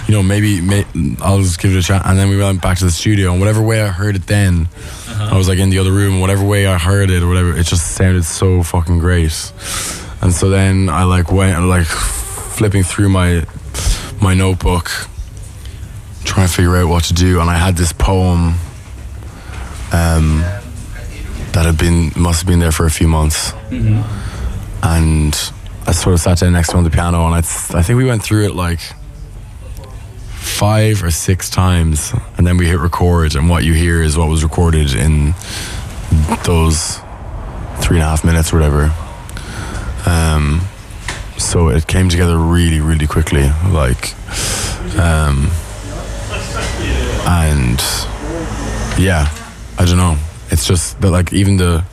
you 0.08 0.14
know, 0.14 0.22
maybe 0.22 0.60
may, 0.60 0.84
I'll 1.20 1.40
just 1.40 1.60
give 1.60 1.72
it 1.72 1.78
a 1.78 1.82
shot. 1.82 2.04
And 2.04 2.18
then 2.18 2.30
we 2.30 2.36
went 2.36 2.60
back 2.60 2.78
to 2.78 2.84
the 2.84 2.90
studio, 2.90 3.30
and 3.30 3.40
whatever 3.40 3.62
way 3.62 3.80
I 3.80 3.88
heard 3.88 4.16
it, 4.16 4.26
then 4.26 4.68
uh-huh. 4.72 5.34
I 5.34 5.38
was 5.38 5.48
like 5.48 5.58
in 5.58 5.70
the 5.70 5.78
other 5.78 5.92
room. 5.92 6.20
Whatever 6.20 6.44
way 6.44 6.66
I 6.66 6.78
heard 6.78 7.10
it 7.10 7.22
or 7.22 7.28
whatever, 7.28 7.56
it 7.56 7.66
just 7.66 7.92
sounded 7.92 8.24
so 8.24 8.62
fucking 8.62 8.98
great. 8.98 9.52
And 10.20 10.32
so 10.32 10.50
then 10.50 10.88
I 10.88 11.04
like 11.04 11.30
went 11.30 11.64
like 11.66 11.86
flipping 11.86 12.82
through 12.82 13.10
my 13.10 13.46
my 14.20 14.34
notebook, 14.34 14.90
trying 16.24 16.48
to 16.48 16.52
figure 16.52 16.76
out 16.76 16.88
what 16.88 17.04
to 17.04 17.14
do, 17.14 17.40
and 17.40 17.48
I 17.48 17.56
had 17.56 17.76
this 17.76 17.92
poem. 17.92 18.56
Um, 19.92 20.44
that 21.52 21.64
had 21.64 21.78
been 21.78 22.12
must 22.14 22.40
have 22.40 22.46
been 22.46 22.58
there 22.60 22.72
for 22.72 22.86
a 22.86 22.90
few 22.90 23.08
months. 23.08 23.52
And 24.82 25.34
I 25.86 25.92
sort 25.92 26.14
of 26.14 26.20
sat 26.20 26.38
down 26.38 26.52
next 26.52 26.68
to 26.68 26.74
him 26.74 26.78
on 26.78 26.84
the 26.84 26.90
piano, 26.90 27.24
and 27.26 27.34
I, 27.34 27.38
I 27.38 27.82
think 27.82 27.96
we 27.96 28.04
went 28.04 28.22
through 28.22 28.44
it 28.46 28.54
like 28.54 28.80
five 30.34 31.02
or 31.02 31.10
six 31.10 31.50
times, 31.50 32.12
and 32.36 32.46
then 32.46 32.56
we 32.58 32.66
hit 32.66 32.78
record, 32.78 33.34
and 33.34 33.48
what 33.48 33.64
you 33.64 33.72
hear 33.72 34.02
is 34.02 34.16
what 34.16 34.28
was 34.28 34.42
recorded 34.44 34.94
in 34.94 35.34
those 36.44 37.00
three 37.80 37.96
and 37.96 38.04
a 38.04 38.08
half 38.08 38.24
minutes, 38.24 38.52
or 38.52 38.56
whatever. 38.56 38.92
Um, 40.06 40.62
so 41.38 41.68
it 41.68 41.86
came 41.86 42.08
together 42.08 42.36
really, 42.36 42.80
really 42.80 43.06
quickly, 43.06 43.50
like, 43.70 44.14
um, 44.98 45.50
and 47.26 47.80
yeah, 48.98 49.28
I 49.78 49.84
don't 49.84 49.96
know. 49.96 50.16
It's 50.50 50.66
just 50.66 51.00
that, 51.00 51.10
like, 51.10 51.32
even 51.32 51.56
the 51.56 51.84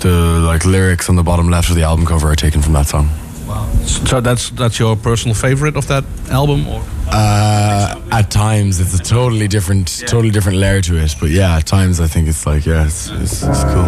the 0.00 0.40
like 0.40 0.64
lyrics 0.64 1.08
on 1.08 1.16
the 1.16 1.22
bottom 1.22 1.48
left 1.48 1.70
of 1.70 1.76
the 1.76 1.82
album 1.84 2.04
cover 2.04 2.28
are 2.28 2.36
taken 2.36 2.60
from 2.60 2.72
that 2.72 2.86
song. 2.86 3.08
Wow. 3.46 3.68
So 3.84 4.20
that's 4.20 4.50
that's 4.50 4.78
your 4.78 4.96
personal 4.96 5.34
favorite 5.34 5.76
of 5.76 5.86
that 5.86 6.04
album, 6.30 6.66
or 6.66 6.82
Uh, 7.14 8.00
at 8.10 8.30
times, 8.30 8.80
it's 8.80 8.94
a 8.94 9.02
totally 9.02 9.46
different, 9.46 10.02
totally 10.06 10.30
different 10.30 10.58
layer 10.58 10.80
to 10.80 10.96
it. 10.96 11.14
But 11.20 11.30
yeah, 11.30 11.56
at 11.58 11.66
times 11.66 12.00
I 12.00 12.06
think 12.06 12.26
it's 12.26 12.46
like, 12.46 12.64
yeah, 12.64 12.86
it's, 12.86 13.10
it's, 13.10 13.42
it's 13.42 13.64
cool. 13.64 13.84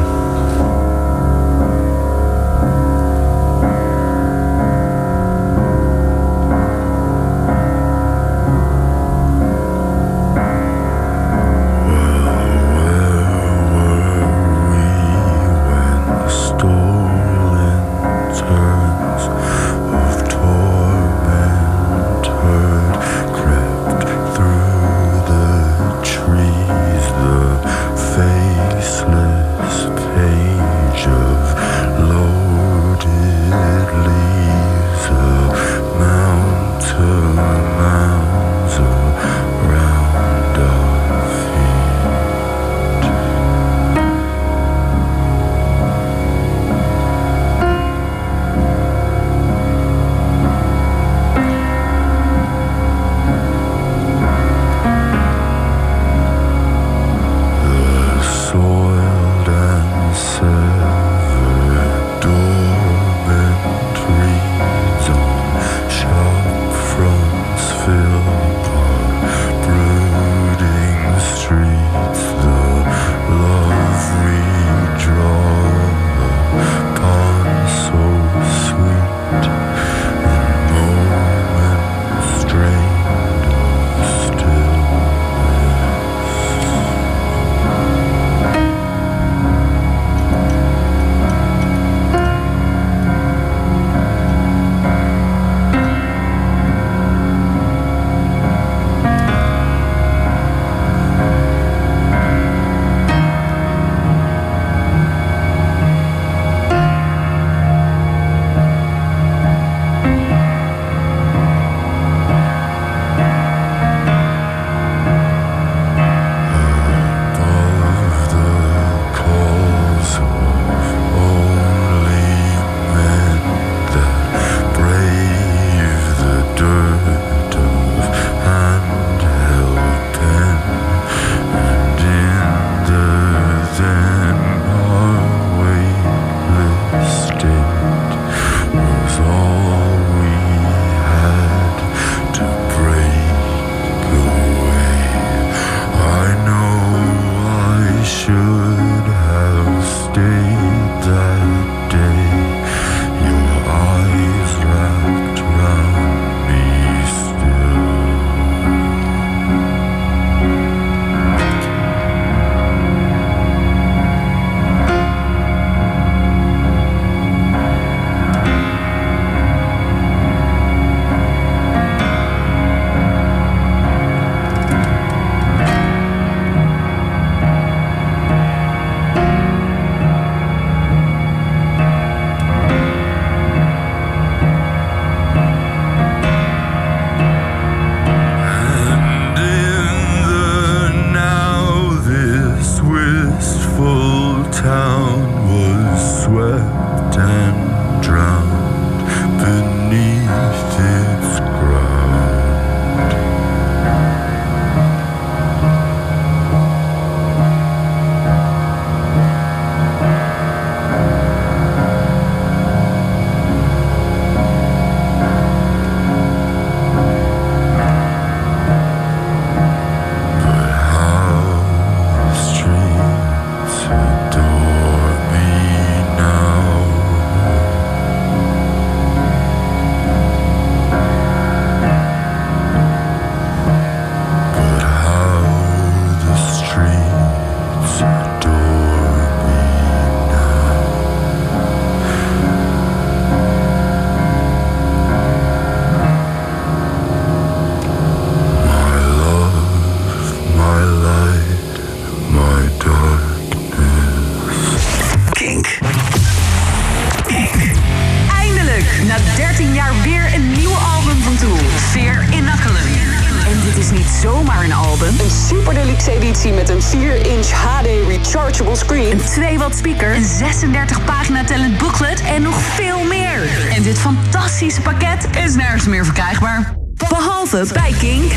zomaar 264.25 264.65
een 264.65 264.73
album. 264.73 265.09
Een 265.09 265.31
super 265.31 265.75
deluxe 265.75 266.13
editie 266.13 266.53
met 266.53 266.69
een 266.69 266.81
4-inch 266.81 267.51
HD 267.51 267.87
rechargeable 268.09 268.77
screen. 268.77 269.11
Een 269.11 269.21
2-watt 269.21 269.77
speaker. 269.77 270.15
Een 270.15 270.23
36-pagina 270.23 271.45
talent 271.45 271.79
booklet. 271.79 272.23
En 272.23 272.43
nog 272.43 272.61
veel 272.61 273.05
meer. 273.05 273.69
En 273.75 273.83
dit 273.83 273.99
fantastische 273.99 274.81
pakket 274.81 275.29
is 275.45 275.55
nergens 275.55 275.87
meer 275.87 276.05
verkrijgbaar. 276.05 276.75
Behalve 277.09 277.67
bij 277.73 277.95
Kink. 277.99 278.33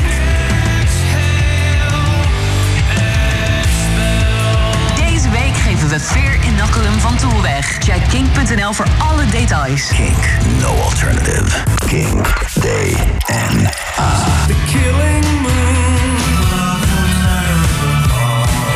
Geven 5.89 6.07
we 6.07 6.13
Fear 6.19 6.53
Inoculum 6.53 6.99
van 6.99 7.17
Tool 7.17 7.41
weg. 7.41 7.77
Check 7.79 8.09
kink.nl 8.09 8.73
voor 8.73 8.87
alle 8.97 9.25
details. 9.25 9.87
Kink, 9.87 10.29
no 10.61 10.67
alternative. 10.67 11.63
Kink, 11.87 12.51
day 12.61 12.97
and 13.25 13.75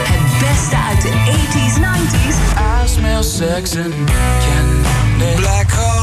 Het 0.03 0.39
beste 0.39 0.75
uit 0.77 1.01
de 1.01 1.11
80s, 1.11 1.79
90s 1.79 2.37
I 2.83 2.87
smell 2.87 3.23
sex 3.23 3.75
and 3.75 3.93
candy. 4.05 5.35
Black 5.35 5.71
hole 5.71 6.00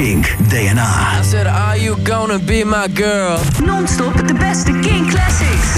Kink, 0.00 0.24
DNA. 0.48 0.80
I 0.80 1.20
said, 1.22 1.46
Are 1.46 1.76
you 1.76 1.94
gonna 2.04 2.38
be 2.38 2.64
my 2.64 2.88
girl? 2.88 3.38
Non-stop 3.62 4.26
de 4.26 4.32
beste 4.34 4.72
Kink 4.80 5.10
classics. 5.10 5.76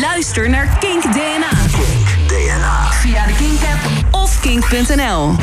Luister 0.00 0.50
naar 0.50 0.78
Kink 0.78 1.02
DNA. 1.02 1.48
Kink, 1.72 2.28
DNA. 2.28 2.92
Via 2.92 3.26
de 3.26 3.32
Kink 3.32 3.60
app 3.62 4.14
of 4.14 4.40
kink.nl. 4.40 5.36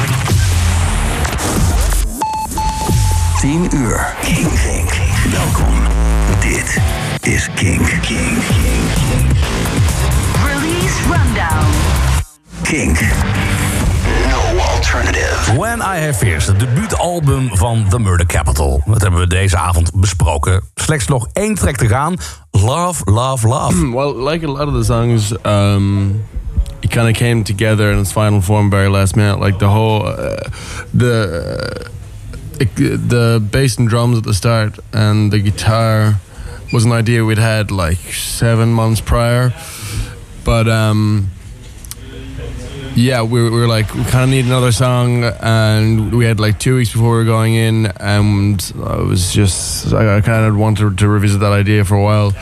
10 3.39 3.67
uur. 3.73 4.15
Kink, 4.21 4.49
Kink. 4.61 4.91
Welkom. 5.31 5.73
Dit 6.39 6.77
is 7.21 7.49
Kink. 7.55 7.87
Kink, 7.87 8.01
Kink, 8.01 8.91
Release 10.45 11.01
Rundown. 11.07 11.98
Kink. 12.69 12.99
No 14.29 14.59
alternative. 14.59 15.57
When 15.57 15.79
I 15.81 15.97
Have 16.05 16.13
Fears, 16.13 16.45
het 16.45 16.59
debuutalbum 16.59 17.49
van 17.57 17.85
The 17.89 17.99
Murder 17.99 18.25
Capital. 18.25 18.83
Dat 18.85 19.01
hebben 19.01 19.19
we 19.19 19.27
deze 19.27 19.57
avond 19.57 19.91
besproken. 19.93 20.61
Slechts 20.75 21.07
nog 21.07 21.27
één 21.33 21.55
track 21.55 21.75
te 21.75 21.87
gaan. 21.87 22.15
Love, 22.51 23.11
Love, 23.11 23.47
Love. 23.47 23.89
Well, 23.91 24.29
like 24.29 24.45
a 24.45 24.49
lot 24.49 24.67
of 24.67 24.73
the 24.73 24.83
songs, 24.83 25.31
um, 25.45 26.23
it 26.79 26.89
kind 26.89 27.07
of 27.07 27.11
came 27.17 27.41
together 27.43 27.91
in 27.91 27.99
its 27.99 28.11
final 28.11 28.41
form 28.41 28.69
very 28.69 28.89
last 28.89 29.15
minute. 29.15 29.39
Like 29.45 29.57
the 29.57 29.65
whole, 29.65 30.07
uh, 30.07 30.15
the 30.97 31.41
uh, 31.79 32.57
it- 32.57 33.09
the 33.09 33.39
bass 33.49 33.77
and 33.77 33.89
drums 33.89 34.17
at 34.17 34.23
the 34.23 34.33
start 34.33 34.79
and 34.91 35.31
the 35.31 35.41
guitar 35.41 36.19
was 36.71 36.83
an 36.85 36.91
idea 36.91 37.23
we'd 37.25 37.37
had 37.41 37.71
like 37.71 37.99
seven 38.13 38.73
months 38.73 39.01
prior, 39.01 39.53
but 40.43 40.67
um, 40.67 41.29
yeah, 42.99 43.21
we 43.21 43.41
were, 43.41 43.49
we 43.49 43.59
were 43.61 43.67
like 43.67 43.93
we 43.95 44.03
kind 44.03 44.25
of 44.25 44.29
need 44.29 44.45
another 44.45 44.73
song, 44.73 45.23
and 45.23 46.13
we 46.13 46.25
had 46.25 46.39
like 46.39 46.59
two 46.59 46.75
weeks 46.75 46.91
before 46.91 47.11
we 47.11 47.17
were 47.19 47.23
going 47.23 47.55
in, 47.55 47.85
and 47.85 48.73
I 48.83 48.97
was 48.97 49.31
just 49.31 49.93
I, 49.93 50.17
I 50.17 50.21
kind 50.21 50.45
of 50.45 50.57
wanted 50.57 50.97
to 50.97 51.07
revisit 51.07 51.39
that 51.39 51.53
idea 51.53 51.85
for 51.85 51.95
a 51.95 52.03
while, 52.03 52.33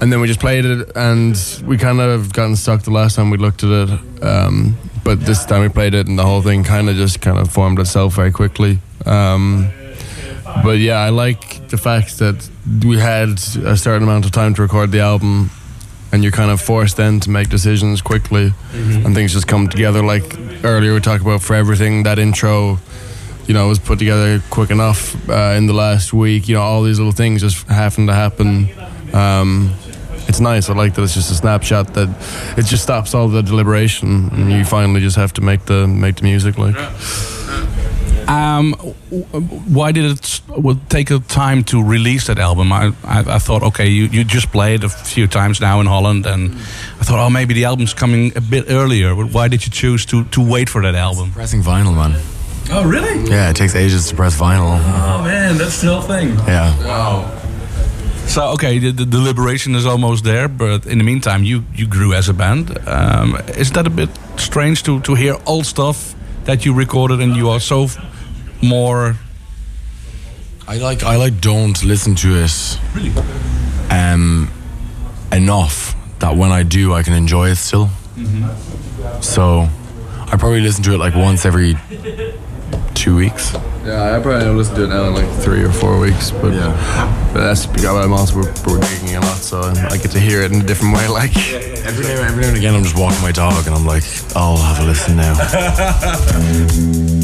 and 0.00 0.12
then 0.12 0.20
we 0.20 0.26
just 0.26 0.40
played 0.40 0.64
it, 0.64 0.90
and 0.96 1.36
we 1.64 1.78
kind 1.78 2.00
of 2.00 2.32
gotten 2.32 2.56
stuck 2.56 2.82
the 2.82 2.90
last 2.90 3.14
time 3.14 3.30
we 3.30 3.36
looked 3.36 3.62
at 3.62 3.70
it, 3.70 4.24
um, 4.24 4.76
but 5.04 5.20
this 5.20 5.44
time 5.44 5.62
we 5.62 5.68
played 5.68 5.94
it, 5.94 6.08
and 6.08 6.18
the 6.18 6.24
whole 6.24 6.42
thing 6.42 6.64
kind 6.64 6.88
of 6.88 6.96
just 6.96 7.20
kind 7.20 7.38
of 7.38 7.48
formed 7.48 7.78
itself 7.78 8.14
very 8.14 8.32
quickly. 8.32 8.80
Um, 9.06 9.70
but 10.64 10.78
yeah, 10.78 10.96
I 10.96 11.10
like 11.10 11.68
the 11.68 11.78
fact 11.78 12.18
that 12.18 12.48
we 12.84 12.98
had 12.98 13.28
a 13.64 13.76
certain 13.76 14.02
amount 14.02 14.24
of 14.24 14.32
time 14.32 14.54
to 14.54 14.62
record 14.62 14.90
the 14.90 15.00
album, 15.00 15.50
and 16.12 16.22
you're 16.22 16.32
kind 16.32 16.50
of 16.50 16.60
forced 16.60 16.96
then 16.96 17.20
to 17.20 17.30
make 17.30 17.48
decisions 17.48 18.00
quickly, 18.02 18.52
and 18.72 19.14
things 19.14 19.32
just 19.32 19.46
come 19.46 19.68
together. 19.68 20.02
Like 20.02 20.24
earlier, 20.64 20.94
we 20.94 21.00
talked 21.00 21.22
about 21.22 21.42
for 21.42 21.54
everything 21.54 22.04
that 22.04 22.18
intro, 22.18 22.78
you 23.46 23.54
know, 23.54 23.68
was 23.68 23.78
put 23.78 23.98
together 23.98 24.42
quick 24.50 24.70
enough 24.70 25.14
uh, 25.28 25.54
in 25.56 25.66
the 25.66 25.72
last 25.74 26.12
week. 26.12 26.48
You 26.48 26.56
know, 26.56 26.62
all 26.62 26.82
these 26.82 26.98
little 26.98 27.12
things 27.12 27.40
just 27.42 27.66
happened 27.68 28.08
to 28.08 28.14
happen. 28.14 28.68
Um, 29.12 29.72
it's 30.28 30.40
nice. 30.40 30.68
I 30.68 30.74
like 30.74 30.94
that 30.94 31.02
it's 31.02 31.14
just 31.14 31.30
a 31.30 31.34
snapshot 31.34 31.94
that 31.94 32.08
it 32.58 32.66
just 32.66 32.82
stops 32.82 33.14
all 33.14 33.28
the 33.28 33.42
deliberation, 33.42 34.28
and 34.32 34.50
you 34.52 34.64
finally 34.64 35.00
just 35.00 35.16
have 35.16 35.32
to 35.34 35.40
make 35.40 35.64
the 35.66 35.86
make 35.86 36.16
the 36.16 36.24
music. 36.24 36.58
Like. 36.58 36.76
Um, 38.28 38.74
why 39.72 39.90
did 39.90 40.04
it 40.04 40.40
take 40.90 41.10
a 41.10 41.18
time 41.18 41.64
to 41.64 41.82
release 41.82 42.26
that 42.26 42.38
album? 42.38 42.72
I, 42.72 42.92
I, 43.02 43.20
I 43.20 43.38
thought, 43.38 43.62
okay, 43.62 43.88
you, 43.88 44.04
you 44.04 44.22
just 44.22 44.52
played 44.52 44.84
a 44.84 44.90
few 44.90 45.26
times 45.26 45.62
now 45.62 45.80
in 45.80 45.86
Holland, 45.86 46.26
and 46.26 46.50
I 47.00 47.04
thought, 47.04 47.18
oh, 47.18 47.30
maybe 47.30 47.54
the 47.54 47.64
album's 47.64 47.94
coming 47.94 48.36
a 48.36 48.42
bit 48.42 48.66
earlier. 48.68 49.14
But 49.14 49.32
why 49.32 49.48
did 49.48 49.64
you 49.64 49.72
choose 49.72 50.04
to, 50.06 50.24
to 50.24 50.46
wait 50.46 50.68
for 50.68 50.82
that 50.82 50.94
album? 50.94 51.32
Pressing 51.32 51.62
vinyl, 51.62 51.94
man. 51.94 52.20
Oh, 52.70 52.86
really? 52.86 53.30
Yeah, 53.30 53.48
it 53.48 53.56
takes 53.56 53.74
ages 53.74 54.10
to 54.10 54.14
press 54.14 54.38
vinyl. 54.38 54.78
Oh 54.78 55.24
man, 55.24 55.56
that's 55.56 55.80
the 55.80 55.88
whole 55.88 56.02
thing. 56.02 56.28
Yeah. 56.46 56.76
Wow. 56.84 57.34
So 58.26 58.48
okay, 58.50 58.78
the, 58.78 58.90
the 58.90 59.06
deliberation 59.06 59.74
is 59.74 59.86
almost 59.86 60.22
there, 60.24 60.48
but 60.48 60.84
in 60.84 60.98
the 60.98 61.04
meantime, 61.04 61.44
you 61.44 61.64
you 61.74 61.86
grew 61.86 62.12
as 62.12 62.28
a 62.28 62.34
band. 62.34 62.76
Um, 62.86 63.38
is 63.56 63.70
that 63.72 63.86
a 63.86 63.90
bit 63.90 64.10
strange 64.36 64.82
to 64.82 65.00
to 65.00 65.14
hear 65.14 65.36
old 65.46 65.64
stuff 65.64 66.14
that 66.44 66.66
you 66.66 66.74
recorded 66.74 67.20
and 67.20 67.36
you 67.36 67.48
are 67.48 67.60
so 67.60 67.88
more? 68.62 69.16
I 70.66 70.76
like 70.78 71.02
I 71.02 71.16
like 71.16 71.40
don't 71.40 71.82
listen 71.84 72.14
to 72.16 72.36
it 72.44 72.78
um 73.90 74.50
enough 75.32 75.94
that 76.18 76.36
when 76.36 76.50
I 76.52 76.62
do 76.62 76.92
I 76.92 77.02
can 77.02 77.14
enjoy 77.14 77.48
it 77.50 77.56
still. 77.56 77.88
So 79.20 79.68
I 80.30 80.36
probably 80.36 80.60
listen 80.60 80.82
to 80.84 80.92
it 80.94 80.98
like 80.98 81.14
once 81.14 81.46
every 81.46 81.76
two 82.94 83.16
weeks. 83.16 83.54
Yeah, 83.86 84.14
I 84.16 84.20
probably 84.20 84.44
don't 84.44 84.56
listen 84.58 84.74
to 84.74 84.84
it 84.84 84.88
now 84.88 85.04
in 85.06 85.14
like 85.14 85.30
three 85.40 85.62
or 85.64 85.72
four 85.72 85.98
weeks, 85.98 86.30
but 86.32 86.52
Yeah. 86.52 87.30
but 87.32 87.40
that's 87.44 87.64
because 87.64 87.84
I'm 88.04 88.12
also 88.12 88.34
we're, 88.36 88.42
we're 88.66 88.78
gigging 88.80 89.16
a 89.16 89.20
lot, 89.24 89.38
so 89.38 89.60
I 89.62 89.96
get 89.96 90.10
to 90.10 90.20
hear 90.20 90.42
it 90.42 90.52
in 90.52 90.60
a 90.60 90.64
different 90.64 90.94
way. 90.96 91.08
Like, 91.08 91.34
Every 91.88 92.04
now, 92.04 92.20
every 92.22 92.42
now 92.42 92.48
and 92.48 92.56
again 92.58 92.74
I'm 92.74 92.82
just 92.84 92.98
walking 92.98 93.22
my 93.22 93.32
dog 93.32 93.66
and 93.66 93.74
I'm 93.74 93.86
like, 93.86 94.04
I'll 94.36 94.58
have 94.58 94.80
a 94.84 94.86
listen 94.86 95.16
now. 95.16 95.34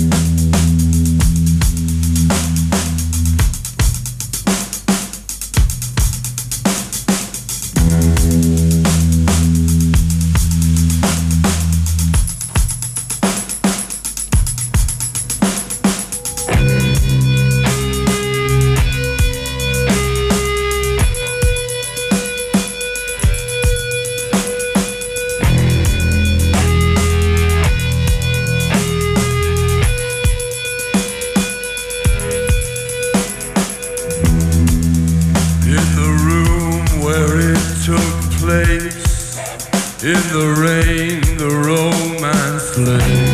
in 40.05 40.13
the 40.13 40.55
rain, 40.61 41.23
the 41.39 41.49
romance 41.49 42.77
lay. 42.77 43.34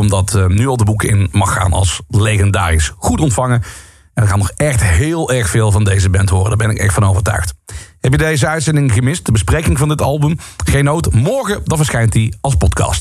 Debuutalbum 0.00 0.08
dat 0.08 0.34
eh, 0.34 0.58
nu 0.58 0.66
al 0.66 0.76
de 0.76 0.84
boeken 0.84 1.08
in 1.08 1.28
mag 1.32 1.52
gaan 1.52 1.72
als 1.72 2.00
legendarisch. 2.08 2.92
Goed 2.96 3.20
ontvangen. 3.20 3.62
En 4.14 4.22
we 4.22 4.28
gaan 4.28 4.38
nog 4.38 4.50
echt 4.56 4.82
heel 4.82 5.30
erg 5.30 5.50
veel 5.50 5.70
van 5.72 5.84
deze 5.84 6.10
band 6.10 6.28
horen. 6.28 6.48
Daar 6.48 6.56
ben 6.56 6.70
ik 6.70 6.78
echt 6.78 6.94
van 6.94 7.04
overtuigd. 7.04 7.54
Heb 8.00 8.12
je 8.12 8.18
deze 8.18 8.46
uitzending 8.46 8.92
gemist? 8.92 9.26
De 9.26 9.32
bespreking 9.32 9.78
van 9.78 9.88
dit 9.88 10.02
album? 10.02 10.38
Geen 10.64 10.84
nood. 10.84 11.12
Morgen 11.12 11.60
dan 11.64 11.76
verschijnt 11.76 12.12
die 12.12 12.34
als 12.40 12.54
podcast. 12.54 12.98